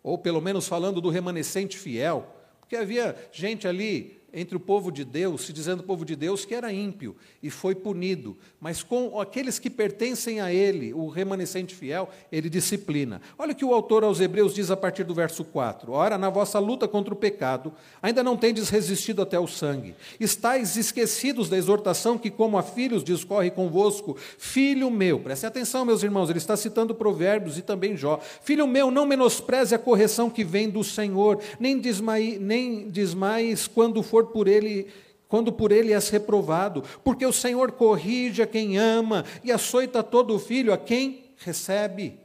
[0.02, 5.04] ou pelo menos falando do remanescente fiel, porque havia gente ali entre o povo de
[5.04, 9.60] Deus, se dizendo povo de Deus, que era ímpio e foi punido, mas com aqueles
[9.60, 13.22] que pertencem a ele, o remanescente fiel, ele disciplina.
[13.38, 16.30] Olha o que o autor aos Hebreus diz a partir do verso 4: Ora, na
[16.30, 19.96] vossa luta contra o pecado, ainda não tendes resistido até o sangue.
[20.20, 26.04] Estais esquecidos da exortação que, como a filhos, discorre convosco, filho meu, preste atenção, meus
[26.04, 28.20] irmãos, ele está citando Provérbios e também Jó.
[28.42, 34.02] Filho meu, não menospreze a correção que vem do Senhor, nem desmais, nem desmais quando
[34.02, 34.88] for por ele
[35.28, 40.38] quando por ele és reprovado, porque o Senhor corrige a quem ama e açoita todo
[40.38, 42.20] filho a quem recebe.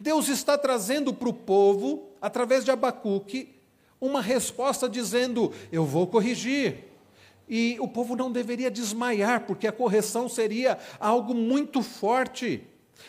[0.00, 3.54] Deus está trazendo para o povo, através de Abacuque,
[4.00, 6.84] uma resposta dizendo: Eu vou corrigir.
[7.48, 12.62] E o povo não deveria desmaiar, porque a correção seria algo muito forte.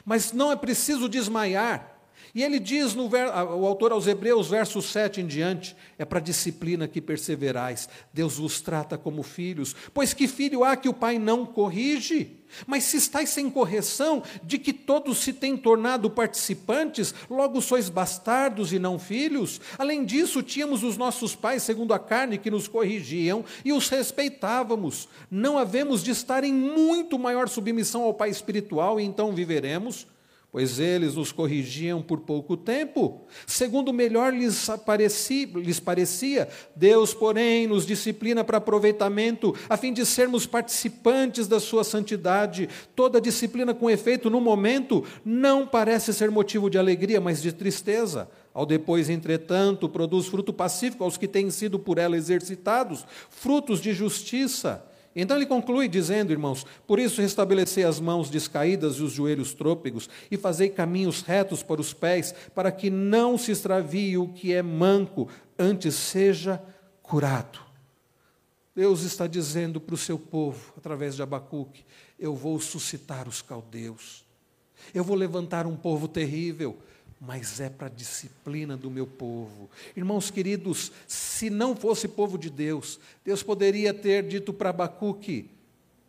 [0.05, 1.96] Mas não é preciso desmaiar.
[2.33, 6.21] E ele diz, no, o autor aos Hebreus, verso 7 em diante, é para a
[6.21, 7.89] disciplina que perseverais.
[8.13, 12.37] Deus vos trata como filhos, pois que filho há que o pai não corrige?
[12.65, 18.71] Mas se estáis sem correção, de que todos se têm tornado participantes, logo sois bastardos
[18.71, 19.59] e não filhos.
[19.77, 25.09] Além disso, tínhamos os nossos pais, segundo a carne, que nos corrigiam e os respeitávamos.
[25.29, 30.07] Não havemos de estar em muito maior submissão ao Pai espiritual e então viveremos?
[30.51, 36.47] Pois eles nos corrigiam por pouco tempo, segundo melhor lhes parecia, lhes parecia.
[36.75, 42.69] Deus, porém, nos disciplina para aproveitamento, a fim de sermos participantes da sua santidade.
[42.95, 48.29] Toda disciplina com efeito no momento não parece ser motivo de alegria, mas de tristeza.
[48.53, 53.93] Ao depois, entretanto, produz fruto pacífico aos que têm sido por ela exercitados, frutos de
[53.93, 54.83] justiça.
[55.19, 60.07] Então ele conclui dizendo, irmãos: Por isso restabelecei as mãos descaídas e os joelhos trôpegos,
[60.29, 64.61] e fazei caminhos retos para os pés, para que não se extravie o que é
[64.61, 65.27] manco,
[65.57, 66.63] antes seja
[67.01, 67.59] curado.
[68.75, 71.83] Deus está dizendo para o seu povo, através de Abacuque:
[72.19, 74.23] Eu vou suscitar os caldeus,
[74.93, 76.77] eu vou levantar um povo terrível,
[77.19, 79.69] mas é para a disciplina do meu povo.
[79.95, 85.49] Irmãos queridos, se não fosse povo de Deus, Deus poderia ter dito para Abacuque: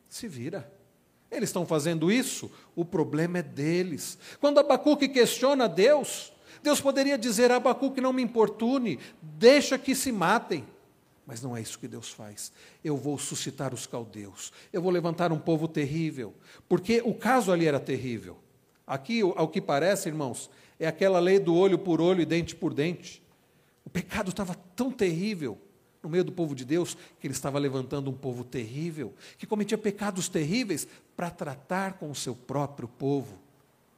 [0.08, 0.70] se vira.
[1.30, 4.18] Eles estão fazendo isso, o problema é deles.
[4.40, 10.12] Quando Abacuque questiona Deus, Deus poderia dizer a Abacuque: não me importune, deixa que se
[10.12, 10.64] matem.
[11.26, 12.50] Mas não é isso que Deus faz.
[12.82, 16.32] Eu vou suscitar os caldeus, eu vou levantar um povo terrível,
[16.66, 18.38] porque o caso ali era terrível.
[18.86, 22.72] Aqui, ao que parece, irmãos, é aquela lei do olho por olho e dente por
[22.72, 23.22] dente.
[23.84, 25.58] O pecado estava tão terrível
[26.02, 29.76] no meio do povo de Deus que ele estava levantando um povo terrível, que cometia
[29.76, 30.86] pecados terríveis
[31.16, 33.38] para tratar com o seu próprio povo.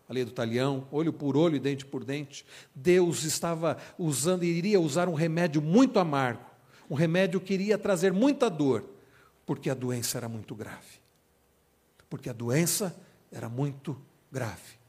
[0.09, 2.45] A lei do talhão, olho por olho e dente por dente.
[2.75, 6.45] Deus estava usando e iria usar um remédio muito amargo,
[6.89, 8.85] um remédio que iria trazer muita dor,
[9.47, 11.01] porque a doença era muito grave.
[12.09, 12.97] Porque a doença
[13.31, 13.97] era muito
[14.33, 14.80] grave.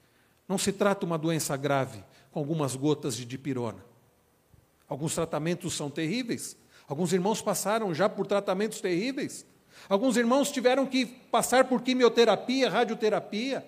[0.51, 3.85] Não se trata uma doença grave com algumas gotas de dipirona.
[4.85, 6.57] Alguns tratamentos são terríveis.
[6.89, 9.45] Alguns irmãos passaram já por tratamentos terríveis.
[9.87, 13.65] Alguns irmãos tiveram que passar por quimioterapia, radioterapia.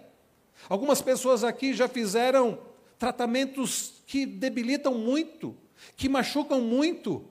[0.68, 2.60] Algumas pessoas aqui já fizeram
[3.00, 5.56] tratamentos que debilitam muito,
[5.96, 7.26] que machucam muito,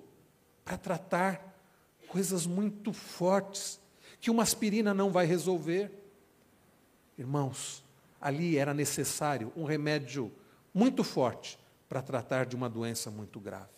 [0.64, 1.62] para tratar
[2.08, 3.78] coisas muito fortes
[4.18, 5.92] que uma aspirina não vai resolver.
[7.18, 7.82] Irmãos,
[8.22, 10.32] ali era necessário um remédio
[10.72, 11.58] muito forte
[11.88, 13.68] para tratar de uma doença muito grave.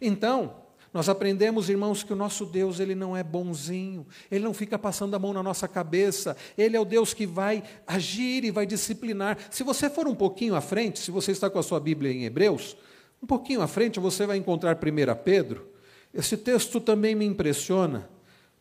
[0.00, 0.56] Então,
[0.92, 5.14] nós aprendemos, irmãos, que o nosso Deus, ele não é bonzinho, ele não fica passando
[5.14, 9.38] a mão na nossa cabeça, ele é o Deus que vai agir e vai disciplinar.
[9.50, 12.24] Se você for um pouquinho à frente, se você está com a sua Bíblia em
[12.24, 12.76] Hebreus,
[13.22, 15.68] um pouquinho à frente você vai encontrar 1 Pedro.
[16.12, 18.08] Esse texto também me impressiona.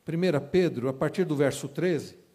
[0.07, 2.26] 1 Pedro, a partir do verso 13.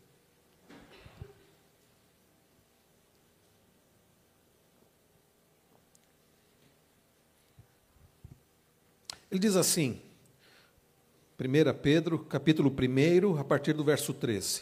[9.32, 9.98] Ele diz assim,
[11.40, 14.60] 1 Pedro, capítulo 1, a partir do verso 13.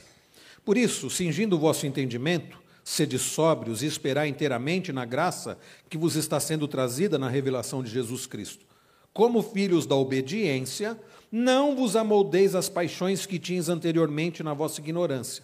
[0.65, 6.15] Por isso, cingindo o vosso entendimento, Sede sóbrios e esperar inteiramente na graça que vos
[6.15, 8.65] está sendo trazida na revelação de Jesus Cristo.
[9.13, 10.97] Como filhos da obediência,
[11.33, 15.43] não vos amoldeis as paixões que tinhas anteriormente na vossa ignorância.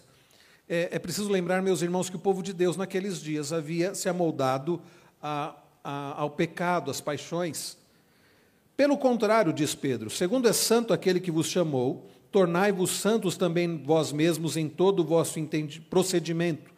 [0.69, 4.07] É, é, preciso lembrar, meus irmãos, que o povo de Deus naqueles dias havia se
[4.07, 4.81] amoldado
[5.21, 7.77] a, a, ao pecado, às paixões.
[8.77, 14.11] Pelo contrário, diz Pedro, segundo é santo aquele que vos chamou, tornai-vos santos também vós
[14.11, 15.39] mesmos em todo o vosso
[15.89, 16.71] procedimento.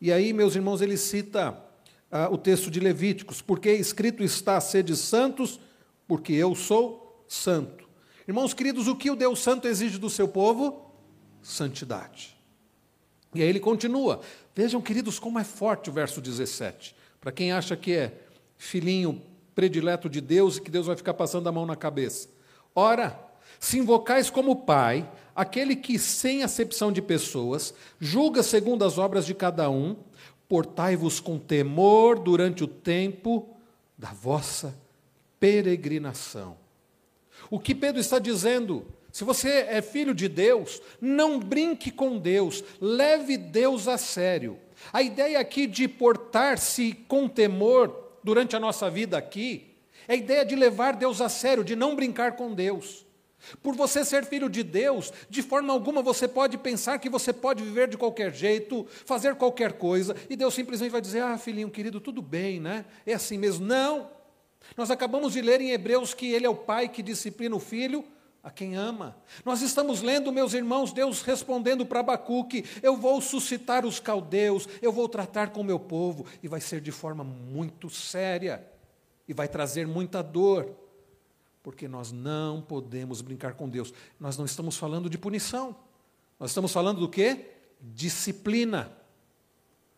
[0.00, 1.60] E aí, meus irmãos, ele cita
[2.08, 5.58] ah, o texto de Levíticos, porque escrito está: sede santos,
[6.06, 7.88] porque eu sou santo.
[8.28, 10.94] Irmãos queridos, o que o Deus Santo exige do seu povo?
[11.42, 12.36] Santidade.
[13.34, 14.20] E aí ele continua.
[14.54, 16.94] Vejam, queridos, como é forte o verso 17.
[17.20, 18.20] Para quem acha que é
[18.56, 19.20] filhinho
[19.54, 22.28] predileto de Deus e que Deus vai ficar passando a mão na cabeça.
[22.74, 23.18] Ora,
[23.58, 29.34] se invocais como Pai, aquele que, sem acepção de pessoas, julga segundo as obras de
[29.34, 29.96] cada um,
[30.48, 33.56] portai-vos com temor durante o tempo
[33.96, 34.74] da vossa
[35.38, 36.56] peregrinação.
[37.50, 38.86] O que Pedro está dizendo?
[39.12, 44.58] Se você é filho de Deus, não brinque com Deus, leve Deus a sério.
[44.92, 49.76] A ideia aqui de portar-se com temor durante a nossa vida aqui
[50.08, 53.06] é a ideia de levar Deus a sério, de não brincar com Deus.
[53.62, 57.62] Por você ser filho de Deus, de forma alguma você pode pensar que você pode
[57.62, 62.00] viver de qualquer jeito, fazer qualquer coisa, e Deus simplesmente vai dizer: Ah, filhinho querido,
[62.00, 62.84] tudo bem, né?
[63.06, 63.64] É assim mesmo.
[63.64, 64.10] Não!
[64.76, 68.04] Nós acabamos de ler em Hebreus que Ele é o Pai que disciplina o filho
[68.42, 69.16] a quem ama.
[69.44, 74.92] Nós estamos lendo, meus irmãos, Deus respondendo para Abacuque: Eu vou suscitar os caldeus, eu
[74.92, 78.64] vou tratar com o meu povo, e vai ser de forma muito séria,
[79.28, 80.74] e vai trazer muita dor,
[81.62, 83.92] porque nós não podemos brincar com Deus.
[84.18, 85.76] Nós não estamos falando de punição,
[86.38, 87.46] nós estamos falando do que?
[87.80, 88.90] Disciplina.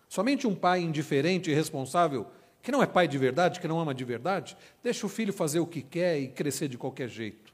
[0.09, 2.26] Somente um pai indiferente e irresponsável,
[2.61, 5.61] que não é pai de verdade, que não ama de verdade, deixa o filho fazer
[5.61, 7.52] o que quer e crescer de qualquer jeito.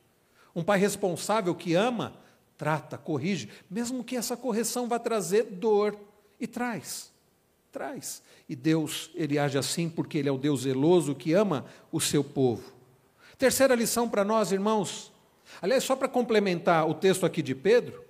[0.59, 2.15] Um pai responsável que ama,
[2.57, 5.97] trata, corrige, mesmo que essa correção vá trazer dor,
[6.41, 7.13] e traz,
[7.71, 8.21] traz.
[8.49, 12.25] E Deus, ele age assim porque ele é o Deus zeloso que ama o seu
[12.25, 12.73] povo.
[13.39, 15.13] Terceira lição para nós, irmãos.
[15.63, 18.05] Aliás, só para complementar o texto aqui de Pedro,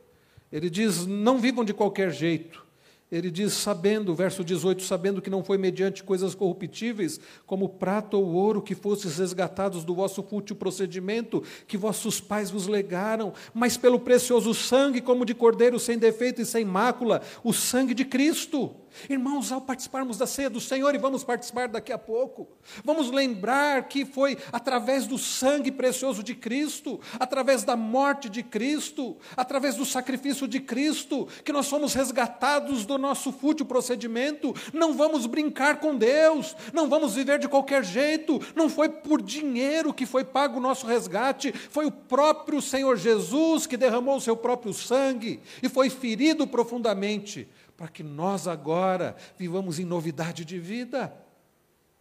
[0.51, 2.65] ele diz: não vivam de qualquer jeito,
[3.11, 8.27] ele diz, sabendo, verso 18, sabendo que não foi mediante coisas corruptíveis, como prata ou
[8.27, 13.99] ouro, que fostes resgatados do vosso fútil procedimento, que vossos pais vos legaram, mas pelo
[13.99, 18.75] precioso sangue, como de cordeiro sem defeito e sem mácula, o sangue de Cristo
[19.09, 22.49] Irmãos, ao participarmos da ceia do Senhor, e vamos participar daqui a pouco,
[22.85, 29.17] vamos lembrar que foi através do sangue precioso de Cristo, através da morte de Cristo,
[29.37, 34.55] através do sacrifício de Cristo, que nós fomos resgatados do nosso fútil procedimento.
[34.73, 39.93] Não vamos brincar com Deus, não vamos viver de qualquer jeito, não foi por dinheiro
[39.93, 44.37] que foi pago o nosso resgate, foi o próprio Senhor Jesus que derramou o seu
[44.37, 51.17] próprio sangue e foi ferido profundamente para que nós agora vivamos em novidade de vida.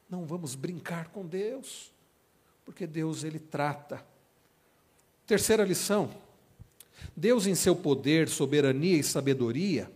[0.10, 1.94] Não vamos brincar com Deus,
[2.66, 4.04] porque Deus ele trata.
[5.28, 6.10] Terceira lição:
[7.16, 9.92] Deus em seu poder, soberania e sabedoria,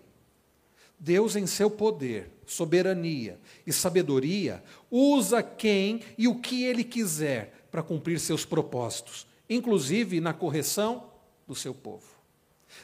[1.00, 7.82] Deus em seu poder, soberania e sabedoria, usa quem e o que ele quiser para
[7.82, 11.10] cumprir seus propósitos, inclusive na correção
[11.48, 12.21] do seu povo.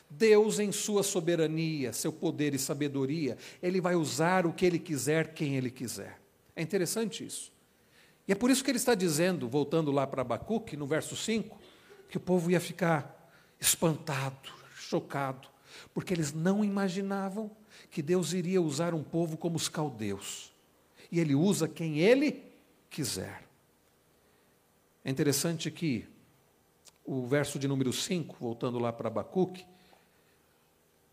[0.09, 5.33] Deus, em sua soberania, seu poder e sabedoria, ele vai usar o que ele quiser,
[5.33, 6.19] quem ele quiser.
[6.55, 7.51] É interessante isso.
[8.27, 11.57] E é por isso que ele está dizendo, voltando lá para Abacuque, no verso 5,
[12.09, 15.47] que o povo ia ficar espantado, chocado,
[15.93, 17.49] porque eles não imaginavam
[17.89, 20.51] que Deus iria usar um povo como os caldeus.
[21.11, 22.43] E ele usa quem ele
[22.89, 23.43] quiser.
[25.05, 26.05] É interessante que
[27.05, 29.65] o verso de número 5, voltando lá para Abacuque,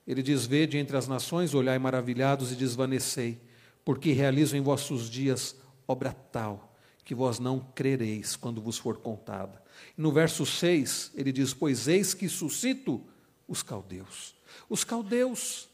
[0.06, 3.40] ele diz: Vede entre as nações, olhai maravilhados e desvanecei,
[3.84, 9.62] porque realizo em vossos dias obra tal, que vós não crereis quando vos for contada.
[9.96, 13.02] E no verso 6, ele diz: Pois eis que suscito
[13.48, 14.34] os caldeus.
[14.68, 15.68] Os caldeus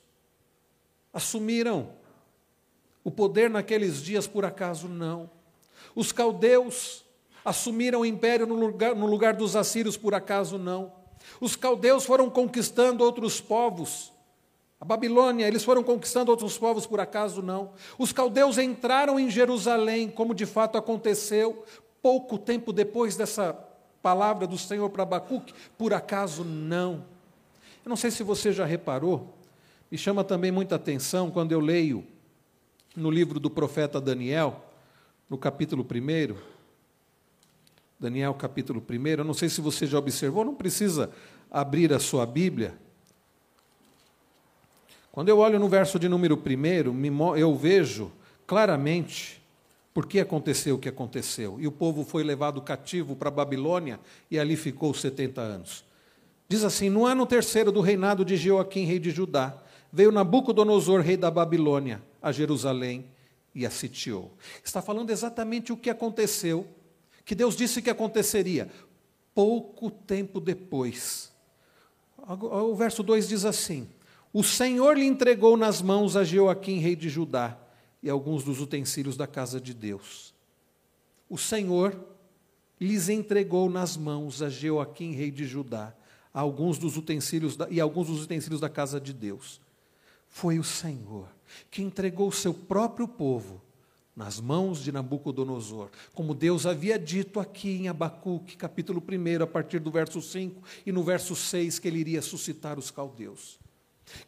[1.13, 1.93] assumiram
[3.03, 5.31] o poder naqueles dias, por acaso não.
[5.95, 7.05] Os caldeus
[7.45, 10.93] assumiram o império no lugar, no lugar dos assírios, por acaso não.
[11.41, 14.13] Os caldeus foram conquistando outros povos,
[14.81, 17.73] a Babilônia, eles foram conquistando outros povos, por acaso não.
[17.99, 21.65] Os caldeus entraram em Jerusalém, como de fato aconteceu,
[22.01, 23.53] pouco tempo depois dessa
[24.03, 27.05] palavra do Senhor para Abacuque, por acaso não.
[27.85, 29.35] Eu não sei se você já reparou,
[29.91, 32.03] me chama também muita atenção quando eu leio
[32.97, 34.65] no livro do profeta Daniel,
[35.29, 36.35] no capítulo 1.
[37.99, 39.07] Daniel, capítulo 1.
[39.09, 41.11] Eu não sei se você já observou, não precisa
[41.51, 42.79] abrir a sua Bíblia.
[45.21, 48.11] Quando eu olho no verso de número 1, eu vejo
[48.47, 49.39] claramente
[49.93, 51.61] por que aconteceu o que aconteceu.
[51.61, 54.01] E o povo foi levado cativo para Babilônia
[54.31, 55.85] e ali ficou 70 anos.
[56.49, 59.63] Diz assim: No ano terceiro do reinado de Joaquim, rei de Judá,
[59.93, 63.05] veio Nabucodonosor, rei da Babilônia, a Jerusalém
[63.55, 64.33] e a sitiou.
[64.65, 66.67] Está falando exatamente o que aconteceu,
[67.27, 68.71] que Deus disse que aconteceria.
[69.35, 71.31] Pouco tempo depois.
[72.17, 73.87] O verso 2 diz assim:
[74.33, 77.59] O Senhor lhe entregou nas mãos a Joaquim, rei de Judá,
[78.03, 80.33] e alguns dos utensílios da casa de Deus.
[81.29, 81.99] O Senhor
[82.81, 85.95] lhes entregou nas mãos a Joaquim, rei de Judá,
[86.33, 89.61] alguns dos utensílios da, e alguns dos utensílios da casa de Deus.
[90.29, 91.29] Foi o Senhor
[91.71, 93.61] que entregou o seu próprio povo
[94.15, 99.79] nas mãos de Nabucodonosor, como Deus havia dito aqui em Abacuque, capítulo 1, a partir
[99.79, 103.60] do verso 5 e no verso 6, que ele iria suscitar os caldeus.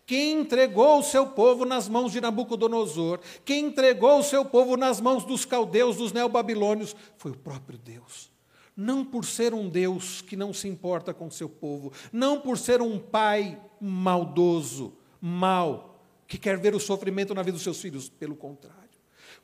[0.06, 5.00] Quem entregou o seu povo nas mãos de Nabucodonosor, quem entregou o seu povo nas
[5.00, 8.30] mãos dos caldeus, dos neobabilônios, foi o próprio Deus.
[8.76, 12.80] Não por ser um Deus que não se importa com seu povo, não por ser
[12.80, 18.34] um pai maldoso, mau, que quer ver o sofrimento na vida dos seus filhos, pelo
[18.34, 18.78] contrário,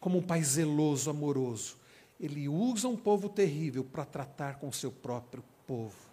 [0.00, 1.76] como um pai zeloso, amoroso,
[2.18, 6.08] ele usa um povo terrível para tratar com seu próprio povo.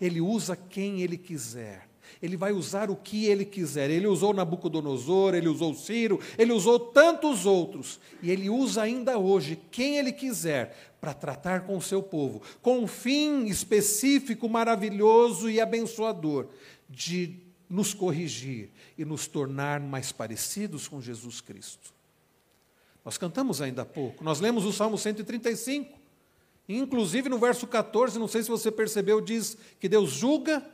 [0.00, 1.88] Ele usa quem ele quiser
[2.22, 3.90] ele vai usar o que ele quiser.
[3.90, 8.00] Ele usou Nabucodonosor, ele usou Ciro, ele usou tantos outros.
[8.22, 12.78] E ele usa ainda hoje quem ele quiser para tratar com o seu povo, com
[12.78, 16.46] um fim específico, maravilhoso e abençoador
[16.88, 17.36] de
[17.68, 21.92] nos corrigir e nos tornar mais parecidos com Jesus Cristo.
[23.04, 25.98] Nós cantamos ainda há pouco, nós lemos o Salmo 135,
[26.68, 30.64] inclusive no verso 14, não sei se você percebeu, diz que Deus julga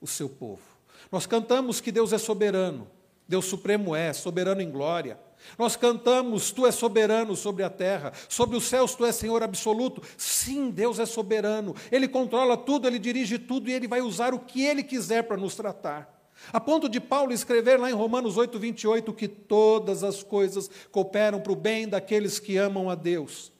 [0.00, 0.62] o seu povo.
[1.10, 2.88] Nós cantamos que Deus é soberano,
[3.28, 5.18] Deus supremo é, soberano em glória.
[5.58, 10.02] Nós cantamos, Tu és soberano sobre a terra, sobre os céus Tu és Senhor absoluto.
[10.16, 14.40] Sim, Deus é soberano, Ele controla tudo, Ele dirige tudo e Ele vai usar o
[14.40, 16.14] que Ele quiser para nos tratar.
[16.52, 21.40] A ponto de Paulo escrever lá em Romanos 8, 28 que todas as coisas cooperam
[21.40, 23.52] para o bem daqueles que amam a Deus.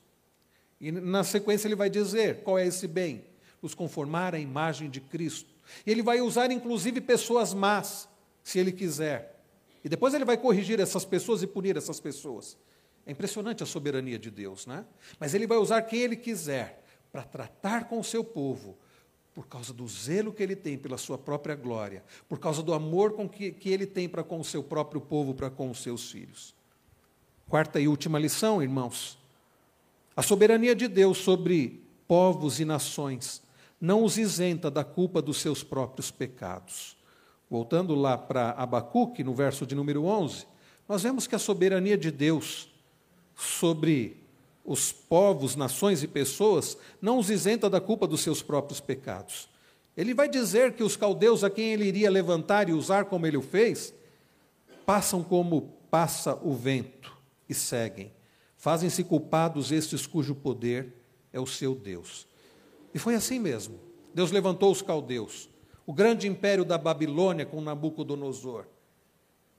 [0.81, 3.25] E na sequência ele vai dizer qual é esse bem:
[3.63, 5.56] nos conformar à imagem de Cristo.
[5.87, 8.09] Ele vai usar inclusive pessoas más,
[8.43, 9.41] se ele quiser.
[9.85, 12.57] E depois ele vai corrigir essas pessoas e punir essas pessoas.
[13.07, 14.85] É impressionante a soberania de Deus, né?
[15.19, 18.77] Mas ele vai usar quem ele quiser para tratar com o seu povo,
[19.33, 23.13] por causa do zelo que ele tem pela sua própria glória, por causa do amor
[23.13, 26.11] com que, que ele tem para com o seu próprio povo, para com os seus
[26.11, 26.55] filhos.
[27.49, 29.17] Quarta e última lição, irmãos.
[30.17, 33.43] A soberania de Deus sobre povos e nações
[33.81, 36.97] não os isenta da culpa dos seus próprios pecados.
[37.49, 40.47] Voltando lá para Abacuque, no verso de número 11,
[40.89, 42.69] nós vemos que a soberania de Deus
[43.35, 44.25] sobre
[44.65, 49.49] os povos, nações e pessoas não os isenta da culpa dos seus próprios pecados.
[49.97, 53.37] Ele vai dizer que os caldeus a quem ele iria levantar e usar como ele
[53.37, 53.95] o fez,
[54.85, 57.17] passam como passa o vento
[57.49, 58.13] e seguem.
[58.57, 60.93] Fazem-se culpados estes cujo poder
[61.33, 62.27] é o seu Deus.
[62.97, 63.79] E foi assim mesmo.
[64.15, 65.51] Deus levantou os caldeus,
[65.85, 68.65] o grande império da Babilônia com Nabucodonosor.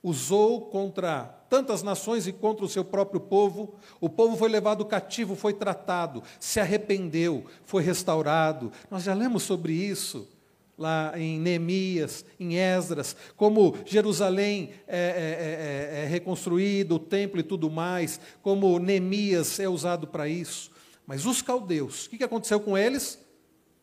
[0.01, 3.75] Usou contra tantas nações e contra o seu próprio povo.
[4.01, 8.71] O povo foi levado cativo, foi tratado, se arrependeu, foi restaurado.
[8.89, 10.27] Nós já lemos sobre isso
[10.75, 17.43] lá em Neemias, em Esdras, como Jerusalém é, é, é, é, reconstruído, o templo e
[17.43, 20.71] tudo mais, como Neemias é usado para isso.
[21.05, 23.26] Mas os caldeus, o que aconteceu com eles?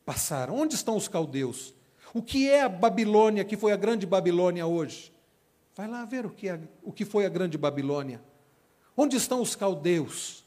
[0.04, 0.56] Passaram?
[0.56, 1.74] Onde estão os caldeus?
[2.12, 5.12] O que é a Babilônia, que foi a grande Babilônia hoje?
[5.74, 8.22] Vai lá ver o que, é, o que foi a grande Babilônia.
[8.96, 10.44] Onde estão os caldeus?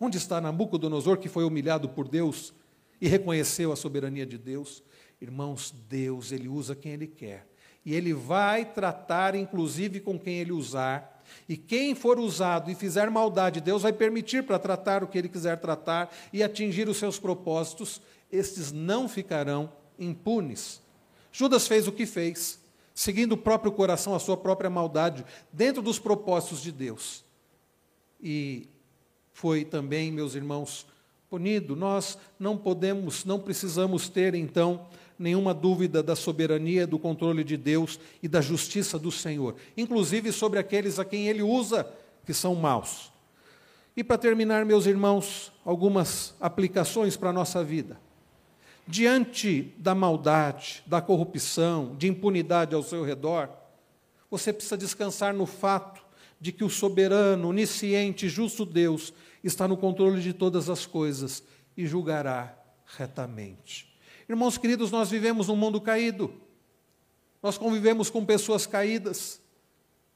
[0.00, 2.52] Onde está Nabucodonosor, que foi humilhado por Deus
[3.00, 4.82] e reconheceu a soberania de Deus?
[5.20, 7.46] Irmãos, Deus, Ele usa quem Ele quer.
[7.86, 11.22] E Ele vai tratar, inclusive, com quem Ele usar.
[11.48, 15.28] E quem for usado e fizer maldade, Deus vai permitir para tratar o que Ele
[15.28, 18.00] quiser tratar e atingir os seus propósitos
[18.32, 20.80] estes não ficarão impunes.
[21.30, 22.58] Judas fez o que fez,
[22.94, 27.24] seguindo o próprio coração, a sua própria maldade, dentro dos propósitos de Deus.
[28.20, 28.66] E
[29.32, 30.86] foi também, meus irmãos,
[31.28, 31.76] punido.
[31.76, 34.86] Nós não podemos, não precisamos ter, então,
[35.18, 40.58] nenhuma dúvida da soberania, do controle de Deus e da justiça do Senhor, inclusive sobre
[40.58, 41.88] aqueles a quem Ele usa
[42.24, 43.12] que são maus.
[43.96, 47.98] E para terminar, meus irmãos, algumas aplicações para a nossa vida.
[48.86, 53.48] Diante da maldade, da corrupção, de impunidade ao seu redor,
[54.30, 56.02] você precisa descansar no fato
[56.40, 59.12] de que o soberano, onisciente, justo Deus
[59.44, 61.42] está no controle de todas as coisas
[61.76, 62.56] e julgará
[62.96, 63.94] retamente.
[64.28, 66.32] Irmãos queridos, nós vivemos num mundo caído.
[67.42, 69.40] Nós convivemos com pessoas caídas,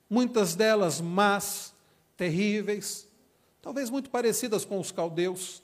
[0.08, 1.74] muitas delas más,
[2.16, 3.08] terríveis,
[3.60, 5.62] talvez muito parecidas com os caldeus.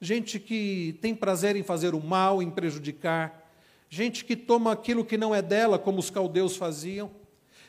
[0.00, 3.50] Gente que tem prazer em fazer o mal, em prejudicar,
[3.90, 7.10] gente que toma aquilo que não é dela, como os caldeus faziam,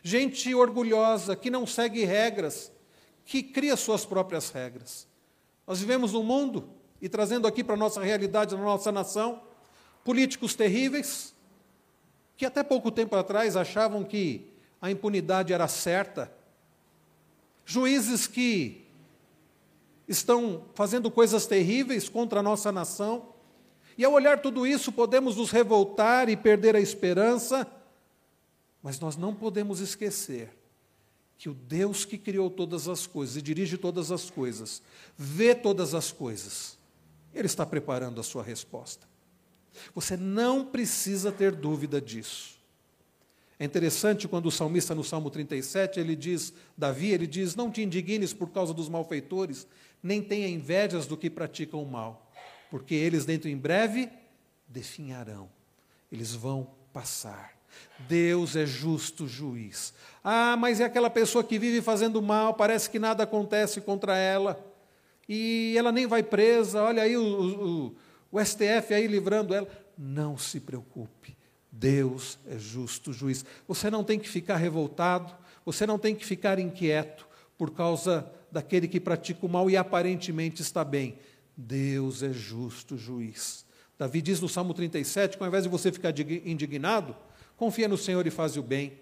[0.03, 2.71] gente orgulhosa, que não segue regras,
[3.25, 5.07] que cria suas próprias regras.
[5.65, 6.69] Nós vivemos num mundo,
[7.01, 9.41] e trazendo aqui para a nossa realidade, na nossa nação,
[10.03, 11.33] políticos terríveis,
[12.35, 14.49] que até pouco tempo atrás achavam que
[14.81, 16.31] a impunidade era certa,
[17.65, 18.85] juízes que
[20.09, 23.29] estão fazendo coisas terríveis contra a nossa nação,
[23.95, 27.67] e ao olhar tudo isso podemos nos revoltar e perder a esperança,
[28.81, 30.57] mas nós não podemos esquecer
[31.37, 34.81] que o Deus que criou todas as coisas e dirige todas as coisas,
[35.17, 36.77] vê todas as coisas,
[37.33, 39.07] Ele está preparando a sua resposta.
[39.93, 42.59] Você não precisa ter dúvida disso.
[43.59, 47.81] É interessante quando o salmista no Salmo 37, ele diz, Davi, ele diz: Não te
[47.81, 49.67] indignes por causa dos malfeitores,
[50.01, 52.31] nem tenha invejas do que praticam o mal,
[52.69, 54.09] porque eles dentro em breve
[54.67, 55.49] definharão,
[56.11, 57.57] eles vão passar.
[58.07, 59.93] Deus é justo juiz.
[60.23, 64.65] Ah, mas é aquela pessoa que vive fazendo mal, parece que nada acontece contra ela,
[65.27, 67.95] e ela nem vai presa, olha aí o, o,
[68.31, 69.67] o STF aí livrando ela.
[69.95, 71.37] Não se preocupe,
[71.71, 73.45] Deus é justo juiz.
[73.67, 77.27] Você não tem que ficar revoltado, você não tem que ficar inquieto
[77.57, 81.17] por causa daquele que pratica o mal e aparentemente está bem.
[81.55, 83.65] Deus é justo juiz.
[83.97, 86.13] Davi diz no Salmo 37 que ao invés de você ficar
[86.45, 87.15] indignado,
[87.59, 88.93] Confia no Senhor e faz o bem.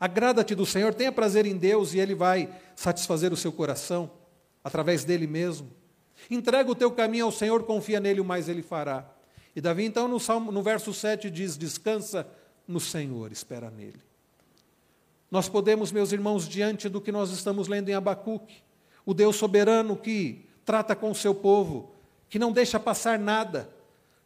[0.00, 4.10] Agrada-te do Senhor, tenha prazer em Deus e Ele vai satisfazer o seu coração
[4.64, 5.70] através dele mesmo.
[6.30, 9.06] Entrega o teu caminho ao Senhor, confia nele, o mais ele fará.
[9.54, 12.26] E Davi, então, no, Salmo, no verso 7 diz: Descansa
[12.66, 14.00] no Senhor, espera nele.
[15.34, 18.62] Nós podemos, meus irmãos, diante do que nós estamos lendo em Abacuque,
[19.04, 21.92] o Deus soberano que trata com o seu povo,
[22.28, 23.68] que não deixa passar nada,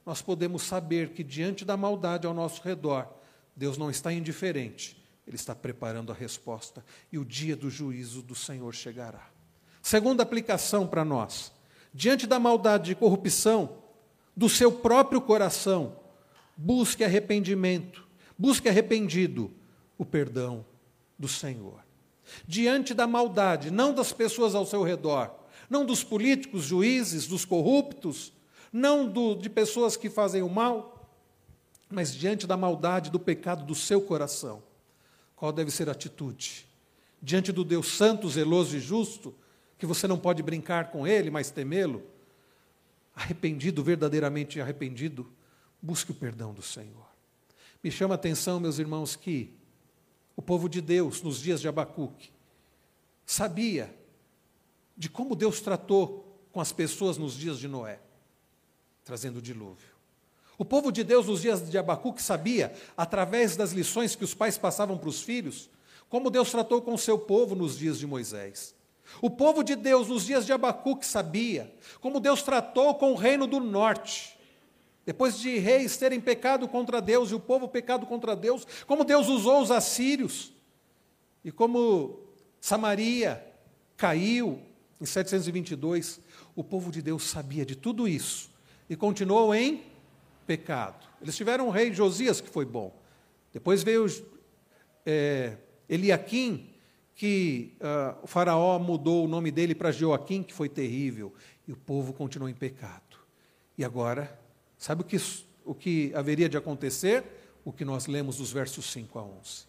[0.04, 3.08] nós podemos saber que diante da maldade ao nosso redor,
[3.56, 8.34] Deus não está indiferente, Ele está preparando a resposta e o dia do juízo do
[8.34, 9.30] Senhor chegará.
[9.80, 11.50] Segunda aplicação para nós:
[11.94, 13.78] diante da maldade e corrupção
[14.36, 16.00] do seu próprio coração,
[16.54, 18.06] busque arrependimento,
[18.36, 19.50] busque arrependido
[19.96, 20.66] o perdão
[21.18, 21.82] do Senhor.
[22.46, 25.34] Diante da maldade, não das pessoas ao seu redor,
[25.68, 28.32] não dos políticos, juízes, dos corruptos,
[28.72, 31.10] não do, de pessoas que fazem o mal,
[31.90, 34.62] mas diante da maldade, do pecado do seu coração,
[35.34, 36.66] qual deve ser a atitude?
[37.20, 39.34] Diante do Deus santo, zeloso e justo,
[39.78, 42.02] que você não pode brincar com ele, mas temê-lo,
[43.14, 45.26] arrependido, verdadeiramente arrependido,
[45.80, 47.06] busque o perdão do Senhor.
[47.82, 49.57] Me chama a atenção, meus irmãos, que
[50.38, 52.30] o povo de Deus, nos dias de Abacuque,
[53.26, 53.92] sabia
[54.96, 57.98] de como Deus tratou com as pessoas nos dias de Noé,
[59.04, 59.88] trazendo o dilúvio.
[60.56, 64.56] O povo de Deus nos dias de Abacuque sabia, através das lições que os pais
[64.56, 65.68] passavam para os filhos,
[66.08, 68.76] como Deus tratou com o seu povo nos dias de Moisés.
[69.20, 73.44] O povo de Deus nos dias de Abacuque sabia como Deus tratou com o reino
[73.44, 74.37] do norte.
[75.08, 79.26] Depois de reis terem pecado contra Deus e o povo pecado contra Deus, como Deus
[79.26, 80.52] usou os assírios
[81.42, 82.20] e como
[82.60, 83.42] Samaria
[83.96, 84.60] caiu
[85.00, 86.20] em 722,
[86.54, 88.50] o povo de Deus sabia de tudo isso
[88.86, 89.82] e continuou em
[90.46, 91.08] pecado.
[91.22, 92.94] Eles tiveram um rei Josias que foi bom.
[93.50, 94.04] Depois veio
[95.06, 95.56] é,
[95.88, 96.68] Eliakim,
[97.14, 101.32] que uh, o faraó mudou o nome dele para Joaquim, que foi terrível.
[101.66, 103.16] E o povo continuou em pecado.
[103.78, 104.38] E agora,
[104.78, 105.16] sabe o que,
[105.64, 107.24] o que haveria de acontecer?
[107.64, 109.66] O que nós lemos dos versos 5 a 11.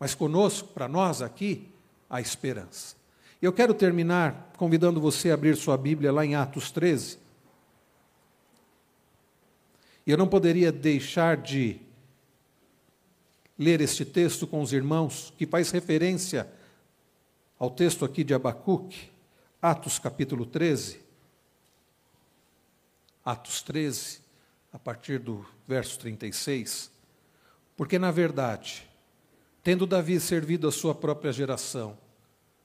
[0.00, 1.68] Mas conosco, para nós aqui,
[2.10, 2.96] a esperança.
[3.40, 7.18] Eu quero terminar convidando você a abrir sua Bíblia lá em Atos 13.
[10.06, 11.80] E eu não poderia deixar de
[13.58, 16.50] ler este texto com os irmãos, que faz referência
[17.58, 19.10] ao texto aqui de Abacuque,
[19.62, 21.03] Atos capítulo 13.
[23.24, 24.20] Atos 13,
[24.72, 26.90] a partir do verso 36.
[27.76, 28.86] Porque, na verdade,
[29.62, 31.96] tendo Davi servido a sua própria geração,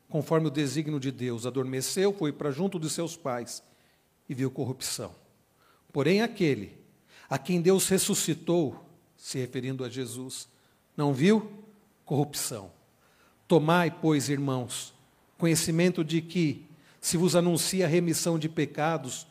[0.09, 3.63] conforme o desígnio de Deus, adormeceu, foi para junto de seus pais
[4.27, 5.15] e viu corrupção.
[5.93, 6.77] Porém, aquele
[7.29, 8.83] a quem Deus ressuscitou,
[9.15, 10.49] se referindo a Jesus,
[10.97, 11.51] não viu
[12.03, 12.71] corrupção.
[13.47, 14.93] Tomai, pois, irmãos,
[15.37, 16.65] conhecimento de que
[16.99, 19.27] se vos anuncia a remissão de pecados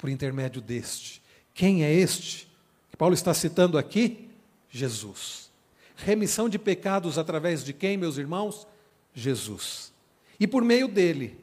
[0.00, 1.22] por intermédio deste.
[1.52, 2.48] Quem é este?
[2.90, 4.30] Que Paulo está citando aqui?
[4.70, 5.50] Jesus.
[5.94, 8.66] Remissão de pecados através de quem, meus irmãos?
[9.14, 9.92] Jesus.
[10.38, 11.38] E por meio dele,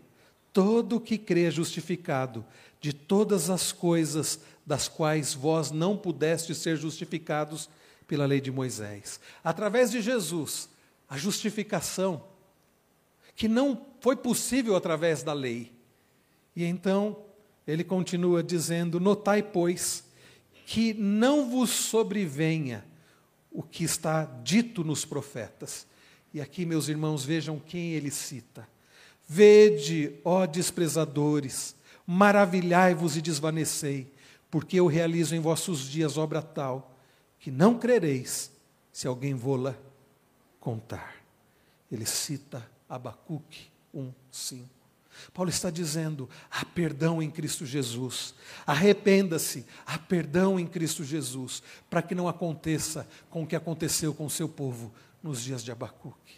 [0.52, 2.44] todo que crê é justificado
[2.82, 7.70] de todas as coisas das quais vós não pudestes ser justificados
[8.08, 9.20] pela lei de Moisés.
[9.44, 10.68] Através de Jesus,
[11.08, 12.24] a justificação,
[13.36, 15.72] que não foi possível através da lei.
[16.56, 17.27] E então,
[17.68, 20.06] ele continua dizendo: Notai, pois,
[20.66, 22.86] que não vos sobrevenha
[23.52, 25.86] o que está dito nos profetas.
[26.34, 28.68] E aqui, meus irmãos, vejam quem ele cita.
[29.28, 34.14] Vede, ó desprezadores, maravilhai-vos e desvanecei,
[34.50, 36.96] porque eu realizo em vossos dias obra tal,
[37.40, 38.52] que não crereis,
[38.92, 39.76] se alguém vô-la
[40.60, 41.16] contar.
[41.92, 44.77] Ele cita Abacuque 1, 5.
[45.34, 48.34] Paulo está dizendo: há perdão em Cristo Jesus.
[48.66, 54.26] Arrependa-se, há perdão em Cristo Jesus, para que não aconteça com o que aconteceu com
[54.26, 56.37] o seu povo nos dias de Abacuque.